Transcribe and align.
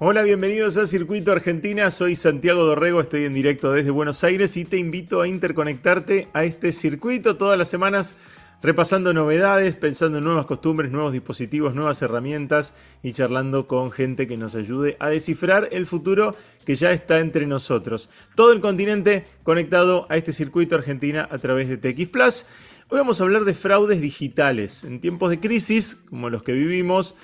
Hola, 0.00 0.22
bienvenidos 0.22 0.76
a 0.76 0.86
Circuito 0.86 1.32
Argentina. 1.32 1.90
Soy 1.90 2.14
Santiago 2.14 2.64
Dorrego, 2.64 3.00
estoy 3.00 3.24
en 3.24 3.34
directo 3.34 3.72
desde 3.72 3.90
Buenos 3.90 4.22
Aires 4.22 4.56
y 4.56 4.64
te 4.64 4.76
invito 4.76 5.20
a 5.20 5.26
interconectarte 5.26 6.28
a 6.34 6.44
este 6.44 6.72
circuito 6.72 7.36
todas 7.36 7.58
las 7.58 7.68
semanas 7.68 8.14
repasando 8.62 9.12
novedades, 9.12 9.74
pensando 9.74 10.18
en 10.18 10.24
nuevas 10.24 10.46
costumbres, 10.46 10.92
nuevos 10.92 11.12
dispositivos, 11.12 11.74
nuevas 11.74 12.00
herramientas 12.00 12.74
y 13.02 13.12
charlando 13.12 13.66
con 13.66 13.90
gente 13.90 14.28
que 14.28 14.36
nos 14.36 14.54
ayude 14.54 14.96
a 15.00 15.08
descifrar 15.08 15.68
el 15.72 15.84
futuro 15.84 16.36
que 16.64 16.76
ya 16.76 16.92
está 16.92 17.18
entre 17.18 17.46
nosotros. 17.46 18.08
Todo 18.36 18.52
el 18.52 18.60
continente 18.60 19.24
conectado 19.42 20.06
a 20.10 20.16
este 20.16 20.32
circuito 20.32 20.76
Argentina 20.76 21.28
a 21.28 21.38
través 21.38 21.68
de 21.68 21.76
TX 21.76 22.08
Plus. 22.08 22.46
Hoy 22.88 22.98
vamos 22.98 23.20
a 23.20 23.24
hablar 23.24 23.44
de 23.44 23.54
fraudes 23.54 24.00
digitales. 24.00 24.84
En 24.84 25.00
tiempos 25.00 25.30
de 25.30 25.40
crisis, 25.40 25.96
como 26.08 26.30
los 26.30 26.44
que 26.44 26.52
vivimos, 26.52 27.16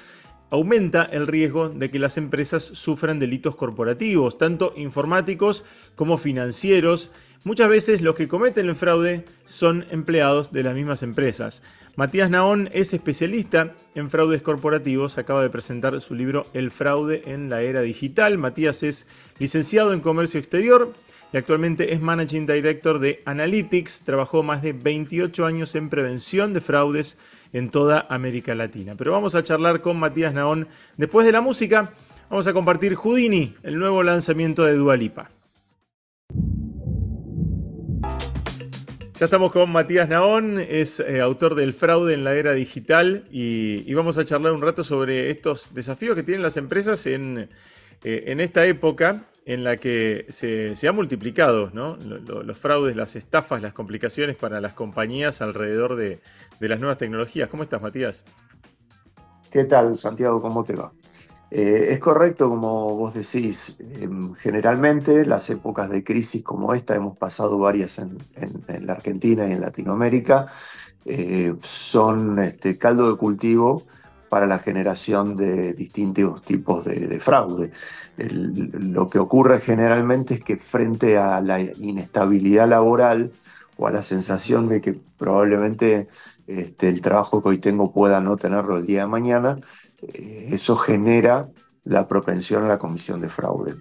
aumenta 0.54 1.02
el 1.02 1.26
riesgo 1.26 1.68
de 1.68 1.90
que 1.90 1.98
las 1.98 2.16
empresas 2.16 2.62
sufran 2.62 3.18
delitos 3.18 3.56
corporativos, 3.56 4.38
tanto 4.38 4.72
informáticos 4.76 5.64
como 5.96 6.16
financieros. 6.16 7.10
Muchas 7.42 7.68
veces 7.68 8.02
los 8.02 8.14
que 8.14 8.28
cometen 8.28 8.68
el 8.68 8.76
fraude 8.76 9.24
son 9.44 9.84
empleados 9.90 10.52
de 10.52 10.62
las 10.62 10.74
mismas 10.74 11.02
empresas. 11.02 11.60
Matías 11.96 12.30
Naón 12.30 12.70
es 12.72 12.94
especialista 12.94 13.74
en 13.96 14.10
fraudes 14.10 14.42
corporativos, 14.42 15.18
acaba 15.18 15.42
de 15.42 15.50
presentar 15.50 16.00
su 16.00 16.14
libro 16.14 16.46
El 16.54 16.70
fraude 16.70 17.22
en 17.26 17.50
la 17.50 17.62
era 17.62 17.80
digital. 17.80 18.38
Matías 18.38 18.84
es 18.84 19.08
licenciado 19.40 19.92
en 19.92 20.00
comercio 20.00 20.38
exterior 20.38 20.92
y 21.32 21.36
actualmente 21.36 21.94
es 21.94 22.00
Managing 22.00 22.46
Director 22.46 23.00
de 23.00 23.22
Analytics. 23.24 24.02
Trabajó 24.04 24.44
más 24.44 24.62
de 24.62 24.72
28 24.72 25.46
años 25.46 25.74
en 25.74 25.90
prevención 25.90 26.52
de 26.52 26.60
fraudes 26.60 27.18
en 27.54 27.70
toda 27.70 28.06
América 28.10 28.54
Latina. 28.54 28.94
Pero 28.98 29.12
vamos 29.12 29.34
a 29.34 29.42
charlar 29.42 29.80
con 29.80 29.96
Matías 29.96 30.34
Naón. 30.34 30.68
Después 30.98 31.24
de 31.24 31.32
la 31.32 31.40
música, 31.40 31.94
vamos 32.28 32.46
a 32.46 32.52
compartir 32.52 32.96
Houdini, 32.96 33.54
el 33.62 33.78
nuevo 33.78 34.02
lanzamiento 34.02 34.64
de 34.64 34.74
Dualipa. 34.74 35.30
Ya 39.16 39.26
estamos 39.26 39.52
con 39.52 39.70
Matías 39.70 40.08
Naón, 40.08 40.58
es 40.58 40.98
eh, 40.98 41.20
autor 41.20 41.54
del 41.54 41.72
fraude 41.72 42.14
en 42.14 42.24
la 42.24 42.34
era 42.34 42.52
digital 42.52 43.24
y, 43.30 43.94
vamos 43.94 44.18
a 44.18 44.24
charlar 44.24 44.52
un 44.52 44.60
rato 44.60 44.82
sobre 44.82 45.30
estos 45.30 45.72
desafíos 45.72 46.16
que 46.16 46.24
tienen 46.24 46.42
las 46.42 46.56
empresas 46.56 47.06
en, 47.06 47.48
eh, 48.02 48.24
en 48.26 48.40
esta 48.40 48.66
época 48.66 49.26
en 49.46 49.62
la 49.62 49.76
que 49.76 50.26
se, 50.30 50.74
se 50.74 50.88
ha 50.88 50.92
multiplicado 50.92 51.70
los 51.70 52.58
fraudes, 52.58 52.96
las 52.96 53.14
estafas, 53.14 53.62
las 53.62 53.74
complicaciones 53.74 54.36
para 54.36 54.60
las 54.60 54.72
compañías 54.72 55.42
alrededor 55.42 55.96
de, 55.96 56.18
de 56.60 56.68
las 56.68 56.78
nuevas 56.78 56.98
tecnologías. 56.98 57.48
¿Cómo 57.48 57.62
estás, 57.62 57.80
Matías? 57.82 58.24
¿Qué 59.50 59.64
tal, 59.64 59.96
Santiago? 59.96 60.42
¿Cómo 60.42 60.64
te 60.64 60.74
va? 60.74 60.92
Eh, 61.50 61.92
es 61.92 62.00
correcto, 62.00 62.48
como 62.48 62.96
vos 62.96 63.14
decís, 63.14 63.76
em, 63.80 64.34
generalmente 64.34 65.24
las 65.24 65.48
épocas 65.50 65.88
de 65.88 66.02
crisis 66.02 66.42
como 66.42 66.74
esta, 66.74 66.96
hemos 66.96 67.16
pasado 67.16 67.58
varias 67.58 67.98
en, 67.98 68.18
la 68.84 68.94
Argentina 68.94 69.46
y 69.46 69.52
en 69.52 69.60
Latinoamérica, 69.60 70.46
eh, 71.04 71.54
son 71.60 72.40
este, 72.40 72.76
caldo 72.76 73.08
de 73.08 73.16
cultivo 73.16 73.84
para 74.28 74.46
la 74.46 74.58
generación 74.58 75.36
de 75.36 75.74
distintos 75.74 76.42
tipos 76.42 76.86
de, 76.86 77.20
fraude. 77.20 77.70
lo 78.16 79.08
que 79.08 79.20
ocurre 79.20 79.60
generalmente 79.60 80.34
es 80.34 80.40
que 80.40 80.56
frente 80.56 81.18
a 81.18 81.40
la 81.40 81.60
inestabilidad 81.60 82.68
laboral 82.68 83.30
o 83.76 83.86
a 83.86 83.92
la 83.92 84.02
sensación 84.02 84.66
de 84.68 84.80
que 84.80 84.98
probablemente 85.18 86.08
este, 86.46 86.88
el 86.88 87.00
trabajo 87.00 87.42
que 87.42 87.48
hoy 87.50 87.58
tengo 87.58 87.90
pueda 87.90 88.20
no 88.20 88.36
tenerlo 88.36 88.76
el 88.76 88.86
día 88.86 89.02
de 89.02 89.06
mañana, 89.06 89.58
eh, 90.02 90.48
eso 90.50 90.76
genera 90.76 91.48
la 91.84 92.08
propensión 92.08 92.64
a 92.64 92.68
la 92.68 92.78
comisión 92.78 93.20
de 93.20 93.28
fraude. 93.28 93.74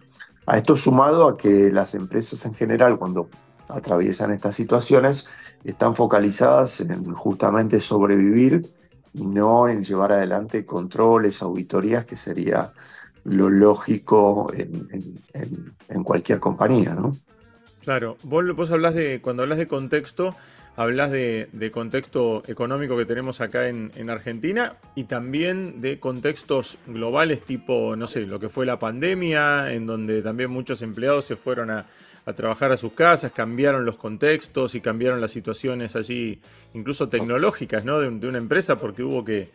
A 0.46 0.58
esto 0.58 0.76
sumado 0.76 1.28
a 1.28 1.38
que 1.38 1.72
las 1.72 1.96
empresas 1.96 2.46
en 2.46 2.54
general, 2.54 2.98
cuando 2.98 3.30
atraviesan 3.70 4.32
estas 4.32 4.56
situaciones, 4.56 5.26
están 5.64 5.96
focalizadas 5.96 6.82
en 6.82 7.14
justamente 7.14 7.80
sobrevivir 7.80 8.66
y 9.14 9.26
no 9.26 9.70
en 9.70 9.84
llevar 9.84 10.12
adelante 10.12 10.66
controles, 10.66 11.42
auditorías, 11.42 12.06
que 12.06 12.16
sería 12.16 12.74
lo 13.24 13.50
lógico 13.50 14.52
en, 14.54 16.04
cualquier 16.04 16.40
compañía, 16.40 16.94
¿no? 16.94 17.16
Claro, 17.82 18.18
vos, 18.24 18.44
vos 18.56 18.72
hablas 18.72 18.96
de, 18.96 19.22
cuando 19.22 19.44
hablas 19.44 19.58
de 19.58 19.68
contexto, 19.68 20.36
hablas 20.76 21.12
de, 21.12 21.70
contexto 21.72 22.44
económico 22.48 22.98
que 22.98 23.06
tenemos 23.06 23.42
acá 23.42 23.68
en, 23.68 24.10
Argentina 24.10 24.78
y 24.96 25.06
también 25.06 25.82
de 25.82 26.00
contextos 26.00 26.78
globales 26.88 27.44
tipo, 27.44 27.96
no 27.96 28.08
sé, 28.08 28.22
lo 28.22 28.40
que 28.40 28.50
fue 28.50 28.66
la 28.66 28.80
pandemia, 28.80 29.72
en 29.74 29.86
donde 29.86 30.22
también 30.22 30.50
muchos 30.50 30.82
empleados 30.82 31.26
se 31.26 31.36
fueron 31.36 31.70
a, 31.72 31.86
trabajar 32.36 32.72
a 32.72 32.78
sus 32.78 32.94
casas, 32.94 33.34
cambiaron 33.34 33.84
los 33.84 33.98
contextos 33.98 34.76
y 34.76 34.82
cambiaron 34.82 35.20
las 35.20 35.32
situaciones 35.32 35.98
allí, 35.98 36.40
incluso 36.74 37.10
tecnológicas, 37.10 37.84
¿no? 37.84 38.00
De, 38.00 38.08
una 38.08 38.38
empresa 38.38 38.78
porque 38.78 39.04
hubo 39.04 39.26
que, 39.26 39.50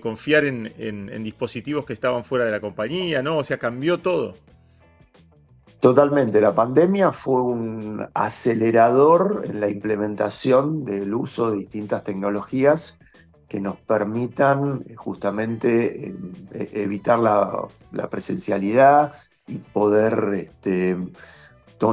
confiar 0.00 0.46
en, 0.46 0.72
en 0.78 1.22
dispositivos 1.22 1.84
que 1.84 1.92
estaban 1.92 2.24
fuera 2.24 2.46
de 2.46 2.50
la 2.50 2.60
compañía, 2.60 3.22
¿no? 3.22 3.36
O 3.36 3.44
sea, 3.44 3.58
cambió 3.58 3.98
todo. 3.98 4.34
Totalmente, 5.80 6.42
la 6.42 6.54
pandemia 6.54 7.10
fue 7.10 7.40
un 7.40 8.06
acelerador 8.12 9.44
en 9.46 9.60
la 9.60 9.70
implementación 9.70 10.84
del 10.84 11.14
uso 11.14 11.50
de 11.50 11.56
distintas 11.56 12.04
tecnologías 12.04 12.98
que 13.48 13.60
nos 13.60 13.76
permitan 13.76 14.84
eh, 14.86 14.94
justamente 14.94 16.10
eh, 16.10 16.16
e-, 16.52 16.82
evitar 16.82 17.18
la, 17.18 17.66
presencialidad 18.10 19.14
y 19.46 19.56
poder 19.56 20.32
este, 20.34 20.98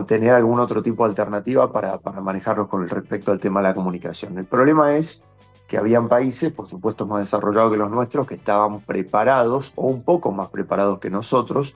tener 0.05 0.33
algún 0.33 0.59
otro 0.59 0.83
tipo 0.83 1.05
de 1.05 1.11
alternativa 1.11 1.71
para, 1.71 1.97
para 1.99 2.19
manejarnos 2.19 2.67
con 2.67 2.87
respecto 2.87 3.31
al 3.31 3.39
tema 3.39 3.61
de 3.61 3.69
la 3.69 3.73
comunicación. 3.73 4.37
El 4.37 4.45
problema 4.45 4.97
es 4.97 5.21
que 5.65 5.77
habían 5.77 6.09
países, 6.09 6.51
por 6.51 6.67
supuesto 6.67 7.05
más 7.05 7.19
desarrollados 7.19 7.71
que 7.71 7.77
los 7.77 7.89
nuestros, 7.89 8.27
que 8.27 8.35
estaban 8.35 8.81
preparados 8.81 9.71
o 9.75 9.87
un 9.87 10.03
poco 10.03 10.33
más 10.33 10.49
preparados 10.49 10.99
que 10.99 11.09
nosotros 11.09 11.73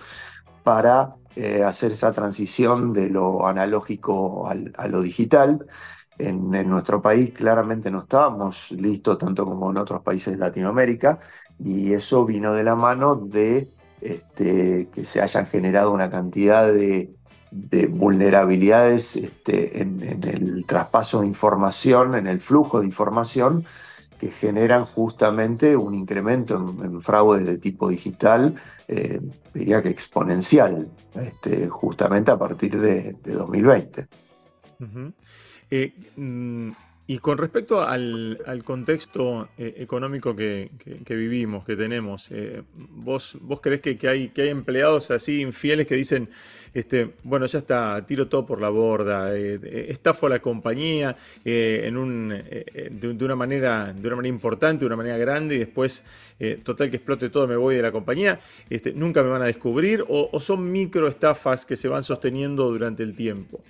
para 0.63 1.11
eh, 1.35 1.63
hacer 1.63 1.93
esa 1.93 2.11
transición 2.11 2.91
de 2.93 3.09
lo 3.09 3.47
analógico 3.47 4.49
a 4.49 4.87
lo 4.87 5.01
digital. 5.01 5.65
En, 6.17 6.51
nuestro 6.69 7.01
país 7.01 7.31
claramente 7.31 7.89
no 7.89 8.01
estábamos 8.01 8.71
listos, 8.71 9.17
tanto 9.17 9.45
como 9.45 9.71
en 9.71 9.77
otros 9.77 10.01
países 10.01 10.33
de 10.33 10.39
Latinoamérica, 10.39 11.19
y 11.57 11.93
eso 11.93 12.25
vino 12.25 12.53
de 12.53 12.63
la 12.63 12.75
mano 12.75 13.15
de 13.15 13.71
este, 14.01 14.89
que 14.93 15.05
se 15.05 15.21
hayan 15.21 15.47
generado 15.47 15.91
una 15.93 16.09
cantidad 16.09 16.71
de, 16.71 17.15
vulnerabilidades 17.89 19.17
este, 19.17 19.81
en, 19.81 20.01
el 20.01 20.65
traspaso 20.65 21.21
de 21.21 21.27
información, 21.27 22.15
en 22.15 22.27
el 22.27 22.39
flujo 22.39 22.79
de 22.79 22.85
información, 22.85 23.65
que 24.21 24.29
generan 24.29 24.85
justamente 24.85 25.75
un 25.75 25.95
incremento 25.95 26.55
en, 26.55 27.01
fraude 27.01 27.43
de 27.43 27.57
tipo 27.57 27.89
digital, 27.89 28.53
eh, 28.87 29.19
diría 29.51 29.81
que 29.81 29.89
exponencial, 29.89 30.91
este, 31.15 31.67
justamente 31.67 32.29
a 32.29 32.37
partir 32.37 32.79
de, 32.79 33.13
2020. 33.13 34.07
Y 37.07 37.17
con 37.17 37.39
respecto 37.39 37.81
al, 37.81 38.61
contexto 38.63 39.49
eh, 39.57 39.73
económico 39.77 40.35
que, 40.35 40.69
vivimos, 41.09 41.65
que 41.65 41.75
tenemos, 41.75 42.29
eh, 42.29 42.61
¿vos, 42.75 43.39
¿vos 43.41 43.59
crees 43.59 43.81
que, 43.81 43.97
hay, 44.07 44.29
que 44.29 44.43
hay 44.43 44.49
empleados 44.49 45.09
así 45.09 45.41
infieles 45.41 45.87
que 45.87 45.95
dicen, 45.95 46.29
este, 46.73 47.11
bueno, 47.23 47.45
ya 47.45 47.59
está, 47.59 48.05
tiro 48.05 48.27
todo 48.27 48.45
por 48.45 48.61
la 48.61 48.69
borda, 48.69 49.35
eh, 49.35 49.87
estafo 49.89 50.27
a 50.27 50.29
la 50.29 50.39
compañía 50.39 51.15
en 51.43 51.97
un, 51.97 52.29
de, 52.29 53.25
una 53.25 53.35
manera, 53.35 53.93
de 53.93 54.07
una 54.07 54.15
manera 54.17 54.33
importante, 54.33 54.81
de 54.81 54.85
una 54.87 54.95
manera 54.95 55.17
grande, 55.17 55.55
y 55.55 55.59
después, 55.59 56.03
total 56.63 56.89
que 56.89 56.97
explote 56.97 57.29
todo, 57.29 57.47
me 57.47 57.55
voy 57.55 57.75
de 57.75 57.81
la 57.81 57.91
compañía, 57.91 58.39
este, 58.69 58.93
nunca 58.93 59.23
me 59.23 59.29
van 59.29 59.41
a 59.41 59.45
descubrir, 59.45 60.03
o, 60.07 60.29
o 60.31 60.39
son 60.39 60.71
microestafas 60.71 61.65
que 61.65 61.77
se 61.77 61.87
van 61.87 62.03
sosteniendo 62.03 62.71
durante 62.71 63.03
el 63.03 63.15
tiempo? 63.15 63.61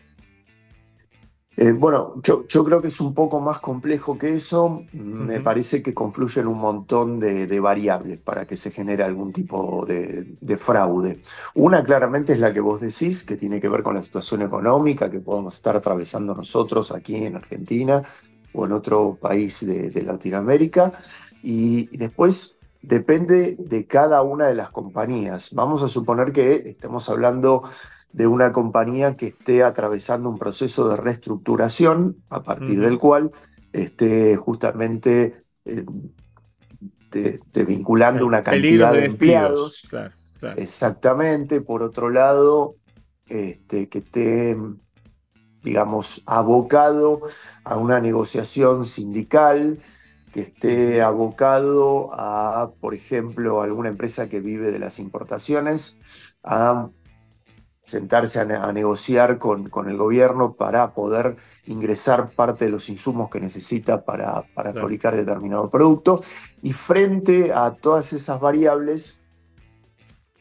Eh, 1.58 1.74
bueno, 1.74 2.16
yo, 2.24 2.46
creo 2.46 2.82
que 2.82 2.88
es 2.88 3.02
un 3.02 3.14
poco 3.14 3.42
más 3.42 3.60
complejo 3.60 4.18
que 4.18 4.30
eso. 4.34 4.84
Me 4.94 5.42
parece 5.42 5.82
que 5.82 5.94
confluyen 5.94 6.48
un 6.48 6.60
montón 6.60 7.20
de, 7.20 7.60
variables 7.60 8.20
para 8.20 8.48
que 8.48 8.56
se 8.56 8.72
genere 8.72 9.04
algún 9.04 9.34
tipo 9.34 9.86
de, 9.86 10.58
fraude. 10.58 11.22
Una 11.56 11.84
claramente 11.84 12.34
es 12.34 12.40
la 12.40 12.54
que 12.54 12.62
vos 12.62 12.80
decís, 12.80 13.26
que 13.26 13.36
tiene 13.36 13.60
que 13.60 13.70
ver 13.70 13.84
con 13.84 13.96
la 13.96 14.02
situación 14.02 14.42
económica 14.42 15.10
que 15.10 15.20
podemos 15.20 15.56
estar 15.56 15.76
atravesando 15.76 16.34
nosotros 16.34 16.92
aquí 16.92 17.18
en 17.26 17.36
Argentina 17.36 18.02
o 18.54 18.66
en 18.66 18.72
otro 18.72 19.18
país 19.20 19.66
de, 19.66 20.04
Latinoamérica. 20.04 20.92
y 21.44 21.96
después 21.98 22.56
depende 22.82 23.56
de 23.60 23.86
cada 23.86 24.22
una 24.24 24.48
de 24.48 24.56
las 24.56 24.70
compañías. 24.72 25.52
Vamos 25.54 25.84
a 25.84 25.88
suponer 25.88 26.32
que 26.32 26.54
estamos 26.70 27.10
hablando 27.10 27.64
de 28.14 28.28
una 28.28 28.52
compañía 28.52 29.16
que 29.16 29.28
esté 29.28 29.64
atravesando 29.64 30.30
un 30.30 30.38
proceso 30.38 30.88
de 30.90 30.96
reestructuración 30.98 32.18
a 32.30 32.44
partir 32.44 32.80
del 32.80 32.98
cual 32.98 33.32
esté 33.72 34.36
justamente 34.36 35.34
eh, 35.66 35.86
vinculando 37.68 38.26
una 38.26 38.44
cantidad 38.44 38.94
de, 38.94 39.06
empleados. 39.06 39.88
exactamente. 40.58 41.62
Por 41.62 41.84
otro 41.84 42.10
lado, 42.10 42.76
este, 43.28 43.90
que 43.90 44.00
esté, 44.00 44.58
digamos, 45.64 46.24
abocado 46.26 47.22
a 47.64 47.78
una 47.78 48.00
negociación 48.00 48.86
sindical, 48.86 49.80
que 50.32 50.42
esté 50.42 51.02
abocado 51.02 52.10
a, 52.14 52.72
por 52.80 52.94
ejemplo, 52.94 53.62
alguna 53.62 53.90
empresa 53.90 54.30
que 54.30 54.40
vive 54.40 54.72
de 54.72 54.80
las 54.80 55.00
importaciones, 55.00 55.98
a 56.44 56.90
sentarse 57.92 58.40
a, 58.40 58.72
negociar 58.72 59.38
con, 59.38 59.70
con, 59.70 59.90
el 59.90 59.98
gobierno 59.98 60.54
para 60.54 60.94
poder 60.94 61.36
ingresar 61.68 62.32
parte 62.32 62.66
de 62.66 62.72
los 62.72 62.88
insumos 62.88 63.30
que 63.30 63.42
necesita 63.42 64.06
para, 64.06 64.44
para 64.56 64.74
fabricar 64.74 65.14
determinado 65.16 65.70
producto. 65.70 66.24
Y 66.62 66.72
frente 66.72 67.52
a 67.54 67.72
todas 67.72 68.14
esas 68.14 68.40
variables, 68.40 69.20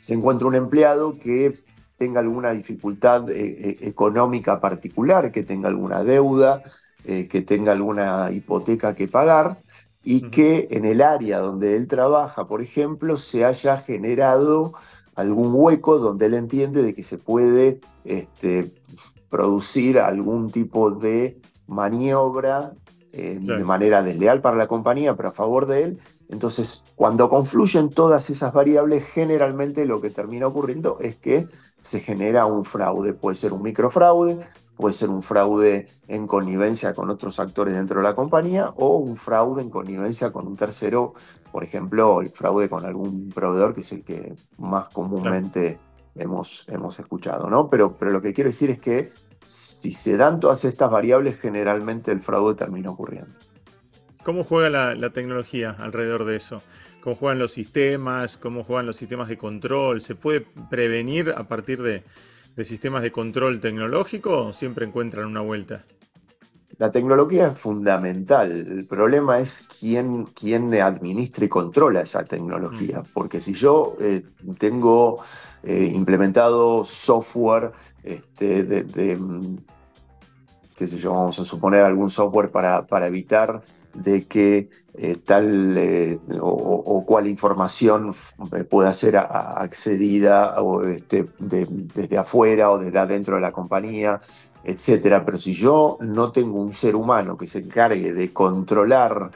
se 0.01 0.15
encuentra 0.15 0.47
un 0.47 0.55
empleado 0.55 1.19
que 1.19 1.55
tenga 1.97 2.21
alguna 2.21 2.53
dificultad 2.53 3.29
eh, 3.29 3.35
eh, 3.41 3.79
económica 3.81 4.61
particular, 4.61 5.33
que 5.33 5.43
tenga 5.43 5.69
alguna 5.69 6.05
deuda, 6.05 6.63
eh, 7.05 7.27
que 7.27 7.43
tenga 7.43 7.73
alguna 7.73 8.31
hipoteca 8.31 8.95
que 8.95 9.09
pagar 9.09 9.59
y 10.03 10.31
que 10.31 10.69
en 10.71 10.85
el 10.85 11.03
área 11.03 11.41
donde 11.41 11.77
él 11.77 11.89
trabaja, 11.89 12.47
por 12.47 12.63
ejemplo, 12.63 13.17
se 13.17 13.45
haya 13.45 13.77
generado 13.77 14.73
algún 15.15 15.51
hueco 15.53 15.99
donde 15.99 16.27
él 16.27 16.35
entiende 16.35 16.83
de 16.83 16.95
que 16.95 17.03
se 17.03 17.19
puede 17.19 17.81
este, 18.05 18.73
producir 19.29 19.99
algún 19.99 20.51
tipo 20.51 20.91
de 20.91 21.37
maniobra 21.67 22.73
eh, 23.13 23.39
de 23.41 23.65
manera 23.65 24.03
desleal 24.03 24.41
para 24.41 24.57
la 24.57 24.69
compañía, 24.69 25.17
pero 25.17 25.31
a 25.31 25.33
favor 25.33 25.67
de 25.67 25.83
él. 25.83 26.01
Entonces, 26.29 26.85
cuando 26.95 27.29
confluyen 27.29 27.91
todas 27.91 28.31
esas 28.31 28.53
variables, 28.53 29.05
generalmente 29.05 29.85
lo 29.85 30.01
que 30.01 30.11
termina 30.11 30.47
ocurriendo 30.47 30.97
es 31.01 31.17
que 31.17 31.47
se 31.81 31.99
genera 31.99 32.47
un 32.47 32.65
fraude. 32.65 33.13
Puede 33.13 33.35
ser 33.35 33.53
un 33.53 33.63
microfraude, 33.63 34.39
puede 34.77 34.95
ser 34.95 35.11
un 35.11 35.25
fraude 35.25 35.89
en 36.07 36.29
connivencia 36.29 36.95
con 36.95 37.11
otros 37.11 37.41
actores 37.41 37.75
dentro 37.75 38.01
de 38.01 38.05
la 38.05 38.15
compañía 38.15 38.73
o 38.77 38.97
un 38.97 39.17
fraude 39.17 39.63
en 39.63 39.71
connivencia 39.71 40.33
con 40.33 40.47
un 40.47 40.57
tercero, 40.57 41.15
por 41.51 41.65
ejemplo, 41.65 42.21
el 42.21 42.31
fraude 42.31 42.69
con 42.69 42.85
algún 42.85 43.31
proveedor, 43.31 43.75
que 43.75 43.81
es 43.81 43.93
el 43.93 44.05
que 44.05 44.35
más 44.59 44.89
comúnmente 44.89 45.79
hemos, 46.15 46.65
hemos 46.69 46.99
escuchado, 46.99 47.49
¿no? 47.49 47.69
Pero, 47.71 47.97
pero 47.97 48.11
lo 48.11 48.21
que 48.21 48.33
quiero 48.33 48.51
decir 48.51 48.71
es 48.71 48.81
que 48.81 49.09
si 49.43 49.93
se 49.93 50.17
dan 50.17 50.41
todas 50.41 50.65
estas 50.65 50.91
variables, 50.91 51.39
generalmente 51.41 52.13
el 52.13 52.21
fraude 52.21 52.55
termina 52.55 52.91
ocurriendo. 52.91 53.39
¿Cómo 54.25 54.45
juega 54.45 54.69
la, 54.69 54.95
la 54.95 55.11
tecnología 55.11 55.77
alrededor 55.79 56.25
de 56.25 56.37
eso? 56.37 56.63
¿Cómo 57.01 57.17
juegan 57.17 57.39
los 57.39 57.53
sistemas? 57.53 58.37
¿Cómo 58.37 58.63
juegan 58.63 58.87
los 58.87 58.97
sistemas 58.97 59.29
de 59.29 59.39
control? 59.39 60.03
¿Se 60.03 60.15
puede 60.15 60.43
prevenir 60.69 61.33
a 61.35 61.45
partir 61.45 61.83
de, 61.83 62.05
de 62.55 62.65
sistemas 62.65 63.03
de 63.03 63.11
control 63.11 63.61
tecnológico 63.61 64.53
siempre 64.53 64.85
encuentran 64.85 65.27
una 65.27 65.41
vuelta? 65.41 65.85
La 66.81 66.91
tecnología 66.91 67.49
es 67.49 67.61
fundamental. 67.61 68.51
El 68.51 68.87
problema 68.87 69.39
es 69.39 69.69
quién, 69.79 70.25
quién 70.25 70.73
administra 70.73 71.45
y 71.45 71.49
controla 71.51 72.01
esa 72.01 72.25
tecnología. 72.25 73.01
Mm. 73.01 73.05
Porque 73.13 73.39
si 73.39 73.53
yo 73.53 73.97
eh, 74.01 74.23
tengo 74.57 75.19
eh, 75.63 75.93
implementado 75.95 76.83
software 76.83 77.73
este, 78.03 78.65
de, 78.65 79.17
mm, 79.19 79.59
qué 80.75 80.89
sé 80.89 80.97
yo, 80.97 81.13
vamos 81.13 81.39
a 81.39 81.45
suponer 81.45 81.83
algún 81.83 82.09
software 82.09 82.51
para, 82.51 82.87
para 82.87 83.09
evitar 83.09 83.61
de 83.93 84.27
que 84.27 84.71
eh, 84.95 85.17
tal 85.17 85.77
eh, 85.77 86.19
o, 86.41 87.05
cual 87.07 87.27
información 87.27 88.13
pueda 88.71 88.95
ser 88.95 89.19
accedida 89.19 90.63
o, 90.63 90.85
este, 90.85 91.29
desde 91.39 92.17
afuera 92.17 92.71
o 92.71 92.79
desde 92.79 92.99
adentro 92.99 93.35
de 93.35 93.43
la 93.43 93.53
compañía, 93.53 94.19
etcétera. 94.65 95.25
Pero 95.25 95.39
si 95.39 95.53
yo 95.53 95.99
no 96.01 96.33
tengo 96.33 96.61
un 96.61 96.73
ser 96.73 96.97
humano 96.97 97.37
que 97.37 97.47
se 97.47 97.61
encargue 97.61 98.13
de 98.13 98.33
controlar 98.33 99.31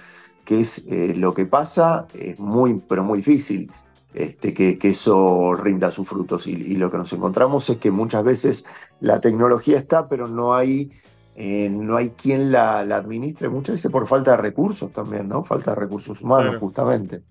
qué 0.45 0.61
es 0.61 0.85
eh, 0.87 1.15
lo 1.17 1.35
que 1.35 1.47
pasa, 1.47 2.07
es 2.15 2.39
muy, 2.39 2.83
pero 2.89 3.05
muy 3.05 3.19
difícil. 3.19 3.71
Este, 4.13 4.55
que, 4.55 4.79
que, 4.79 4.91
eso 4.91 5.55
rinda 5.55 5.91
sus 5.91 6.09
frutos. 6.09 6.47
y, 6.47 6.77
lo 6.77 6.89
que 6.89 6.99
nos 6.99 7.13
encontramos 7.13 7.69
es 7.69 7.79
que 7.79 7.91
muchas 7.91 8.23
veces 8.23 8.65
la 9.01 9.21
tecnología 9.21 9.77
está, 9.77 10.09
pero 10.09 10.29
no 10.29 10.55
hay 10.55 10.93
eh, 11.37 11.69
no 11.69 11.97
hay 11.97 12.11
quien 12.11 12.53
la, 12.53 12.79
administre, 12.79 13.49
muchas 13.49 13.75
veces 13.75 13.91
por 13.91 14.07
falta 14.07 14.33
de 14.33 14.37
recursos 14.37 14.93
también, 14.93 15.29
¿no? 15.29 15.43
Falta 15.43 15.73
de 15.73 15.81
recursos 15.81 16.21
humanos, 16.21 16.57
justamente. 16.59 17.23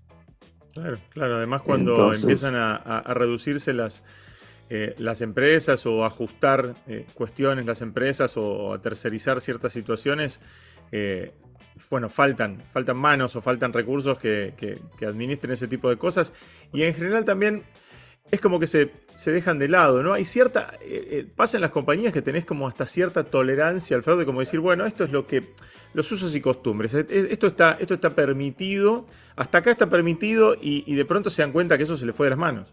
Claro, 0.74 0.96
claro. 1.08 1.36
Además, 1.36 1.62
cuando 1.62 2.12
empiezan 2.12 2.54
a, 2.56 3.02
reducirse 3.14 3.72
las, 3.72 4.02
eh, 4.70 4.94
las 4.98 5.20
empresas 5.20 5.84
o 5.86 6.04
ajustar 6.04 6.74
eh, 6.86 7.06
cuestiones 7.14 7.66
las 7.66 7.82
empresas 7.82 8.36
o 8.36 8.72
a 8.74 8.80
tercerizar 8.80 9.40
ciertas 9.40 9.72
situaciones, 9.72 10.40
bueno, 11.90 12.08
faltan, 12.08 12.60
faltan 12.72 12.96
manos 12.96 13.34
o 13.36 13.40
faltan 13.40 13.72
recursos 13.72 14.18
que, 14.18 14.78
administren 15.06 15.52
ese 15.52 15.68
tipo 15.68 15.88
de 15.88 15.96
cosas. 15.96 16.32
Y 16.72 16.82
en 16.82 16.94
general 16.94 17.24
también 17.24 17.64
es 18.30 18.40
como 18.40 18.58
que 18.58 18.66
se, 18.66 18.90
se, 19.14 19.32
dejan 19.32 19.58
de 19.58 19.68
lado, 19.68 20.02
¿no? 20.02 20.12
Hay 20.12 20.24
cierta. 20.24 20.74
Eh, 20.82 21.08
eh, 21.10 21.26
pasa 21.34 21.56
en 21.56 21.60
las 21.60 21.70
compañías 21.70 22.12
que 22.12 22.22
tenés 22.22 22.44
como 22.44 22.66
hasta 22.66 22.86
cierta 22.86 23.24
tolerancia 23.24 23.96
al 23.96 24.02
fraude, 24.02 24.24
como 24.24 24.40
decir, 24.40 24.60
bueno, 24.60 24.86
esto 24.86 25.04
es 25.04 25.12
lo 25.12 25.26
que. 25.26 25.42
los 25.92 26.10
usos 26.10 26.34
y 26.34 26.40
costumbres. 26.40 26.94
Esto 26.94 27.46
está, 27.46 27.76
esto 27.78 27.94
está 27.94 28.10
permitido, 28.10 29.06
hasta 29.36 29.58
acá 29.58 29.70
está 29.70 29.88
permitido, 29.88 30.56
y, 30.60 30.94
de 30.94 31.04
pronto 31.04 31.28
se 31.28 31.42
dan 31.42 31.52
cuenta 31.52 31.76
que 31.76 31.84
eso 31.84 31.96
se 31.96 32.06
le 32.06 32.12
fue 32.12 32.26
de 32.26 32.30
las 32.30 32.38
manos. 32.38 32.72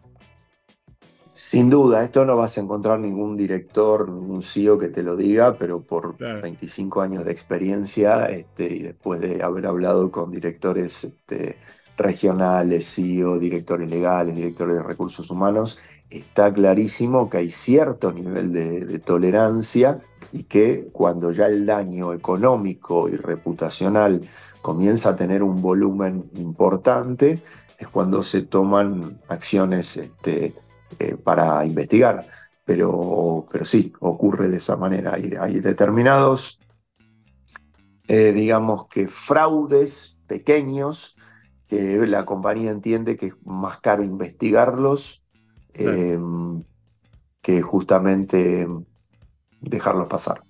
Sin 1.34 1.70
duda, 1.70 2.04
esto 2.04 2.26
no 2.26 2.36
vas 2.36 2.58
a 2.58 2.62
encontrar 2.62 3.00
ningún 3.00 3.38
director, 3.38 4.10
ningún 4.10 4.42
CEO 4.42 4.78
que 4.78 4.90
te 4.90 5.02
lo 5.02 5.16
diga, 5.16 5.56
pero 5.58 5.82
por 5.82 6.18
25 6.18 7.02
años 7.02 7.24
de 7.24 7.32
experiencia 7.32 8.26
este, 8.26 8.66
y 8.66 8.80
después 8.80 9.22
de 9.22 9.42
haber 9.42 9.66
hablado 9.66 10.12
con 10.12 10.30
directores 10.30 11.06
este, 11.06 11.56
regionales, 11.96 12.94
CEO, 12.94 13.40
directores 13.40 13.90
legales, 13.90 14.36
directores 14.36 14.76
de 14.76 14.84
recursos 14.84 15.32
humanos, 15.32 15.78
está 16.10 16.52
clarísimo 16.52 17.30
que 17.30 17.38
hay 17.38 17.50
cierto 17.50 18.12
nivel 18.12 18.52
de, 18.52 19.00
tolerancia 19.00 20.00
y 20.34 20.44
que 20.44 20.90
cuando 20.92 21.32
ya 21.32 21.46
el 21.46 21.66
daño 21.66 22.12
económico 22.12 23.08
y 23.08 23.16
reputacional 23.16 24.22
comienza 24.62 25.10
a 25.10 25.16
tener 25.16 25.44
un 25.44 25.62
volumen 25.62 26.30
importante, 26.34 27.40
es 27.78 27.88
cuando 27.88 28.22
se 28.22 28.42
toman 28.42 29.22
acciones 29.28 29.96
este, 29.98 30.54
eh, 31.00 31.16
para 31.16 31.66
investigar. 31.66 32.26
Pero, 32.66 33.48
pero 33.52 33.66
sí, 33.66 33.92
ocurre 34.00 34.48
de 34.50 34.58
esa 34.58 34.78
manera. 34.78 35.16
Hay, 35.16 35.34
hay 35.40 35.60
determinados, 35.60 36.60
eh, 38.08 38.32
digamos 38.32 38.88
que 38.88 39.08
fraudes 39.08 40.20
pequeños 40.28 41.16
que 41.68 42.06
la 42.06 42.26
compañía 42.26 42.70
entiende 42.70 43.16
que 43.16 43.28
es 43.28 43.36
más 43.46 43.80
caro 43.80 44.04
investigarlos 44.04 45.24
em, 45.74 46.64
que 47.42 47.62
justamente 47.62 48.68
dejarlos 49.62 50.08
pasar. 50.08 50.44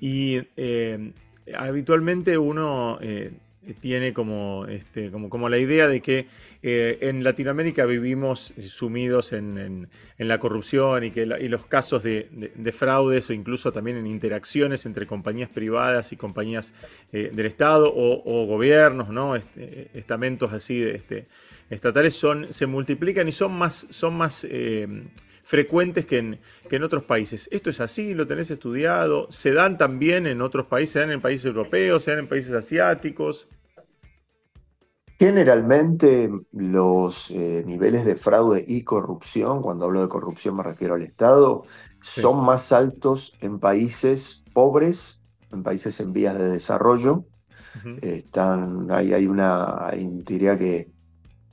Y 0.00 0.40
eh, 0.56 1.12
habitualmente 1.54 2.38
uno 2.38 2.98
eh, 3.02 3.32
tiene 3.80 4.14
como, 4.14 4.64
este, 4.66 5.10
como, 5.10 5.28
como, 5.28 5.50
la 5.50 5.58
idea 5.58 5.86
de 5.86 6.00
que 6.00 6.26
eh, 6.62 6.98
en 7.00 7.24
Latinoamérica 7.24 7.86
vivimos 7.86 8.52
sumidos 8.60 9.32
en, 9.32 9.88
la 10.18 10.38
corrupción 10.38 11.04
y 11.04 11.10
que 11.10 11.24
los 11.24 11.64
casos 11.64 12.02
de, 12.02 12.72
fraudes 12.76 13.30
o 13.30 13.32
incluso 13.32 13.72
también 13.72 13.96
en 13.96 14.06
interacciones 14.06 14.84
entre 14.84 15.06
compañías 15.06 15.48
privadas 15.48 16.12
y 16.12 16.16
compañías 16.16 16.74
eh, 17.12 17.30
del 17.32 17.46
Estado 17.46 17.90
o, 17.94 18.46
gobiernos, 18.46 19.08
¿no? 19.08 19.36
Este, 19.36 19.90
estamentos 19.94 20.52
así 20.52 20.82
este, 20.82 21.24
estatales 21.70 22.20
se 22.50 22.66
multiplican 22.66 23.26
y 23.28 23.32
son 23.32 23.52
más, 23.52 24.46
eh, 24.48 24.86
frecuentes 25.42 26.04
que 26.04 26.18
en, 26.18 26.38
que 26.68 26.76
en 26.76 26.82
otros 26.82 27.04
países. 27.04 27.48
¿Esto 27.50 27.70
es 27.70 27.80
así? 27.80 28.12
¿Lo 28.12 28.26
tenés 28.26 28.50
estudiado? 28.50 29.28
¿Se 29.30 29.52
dan 29.52 29.78
también 29.78 30.26
en 30.26 30.42
otros 30.42 30.66
países? 30.66 30.92
¿Se 30.92 30.98
dan 31.00 31.10
en 31.10 31.22
países 31.22 31.46
europeos? 31.46 32.04
¿Se 32.04 32.10
dan 32.10 32.20
en 32.20 32.26
países 32.28 32.52
asiáticos? 32.52 33.48
Generalmente 35.20 36.30
los 36.50 37.30
eh, 37.30 37.62
niveles 37.66 38.06
de 38.06 38.16
fraude 38.16 38.64
y 38.66 38.84
corrupción, 38.84 39.60
cuando 39.60 39.84
hablo 39.84 40.00
de 40.00 40.08
corrupción 40.08 40.56
me 40.56 40.62
refiero 40.62 40.94
al 40.94 41.02
Estado, 41.02 41.64
son 42.00 42.42
más 42.42 42.72
altos 42.72 43.34
en 43.42 43.58
países 43.58 44.42
pobres, 44.54 45.20
en 45.52 45.62
países 45.62 46.00
en 46.00 46.14
vías 46.14 46.38
de 46.38 46.48
desarrollo. 46.48 47.26
Están, 48.00 48.90
hay, 48.90 49.12
hay 49.12 49.26
una, 49.26 49.90
diría 50.24 50.56
que 50.56 50.88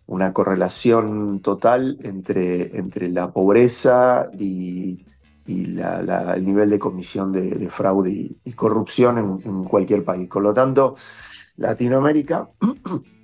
una 0.06 0.32
correlación 0.32 1.42
total 1.42 1.98
entre, 2.04 2.78
entre 2.78 3.10
la 3.10 3.34
pobreza 3.34 4.28
y, 4.40 5.06
el 5.46 6.46
nivel 6.46 6.70
de 6.70 6.80
comisión 6.80 7.34
de, 7.34 7.70
fraude 7.70 8.38
y, 8.46 8.54
corrupción 8.54 9.18
en, 9.18 9.42
en, 9.44 9.66
cualquier 9.66 10.06
país. 10.06 10.30
Con 10.30 10.44
lo 10.44 10.54
tanto, 10.54 10.96
Latinoamérica 11.58 12.50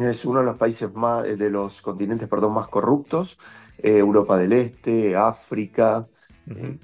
Es 0.00 0.24
uno 0.24 0.40
de 0.40 0.46
los 0.46 0.56
países 0.56 0.92
más, 0.94 1.24
de 1.24 1.50
los 1.50 1.82
continentes 1.82 2.26
perdón, 2.26 2.54
más 2.54 2.68
corruptos, 2.68 3.38
Europa 3.78 4.38
del 4.38 4.54
Este, 4.54 5.14
África, 5.16 6.08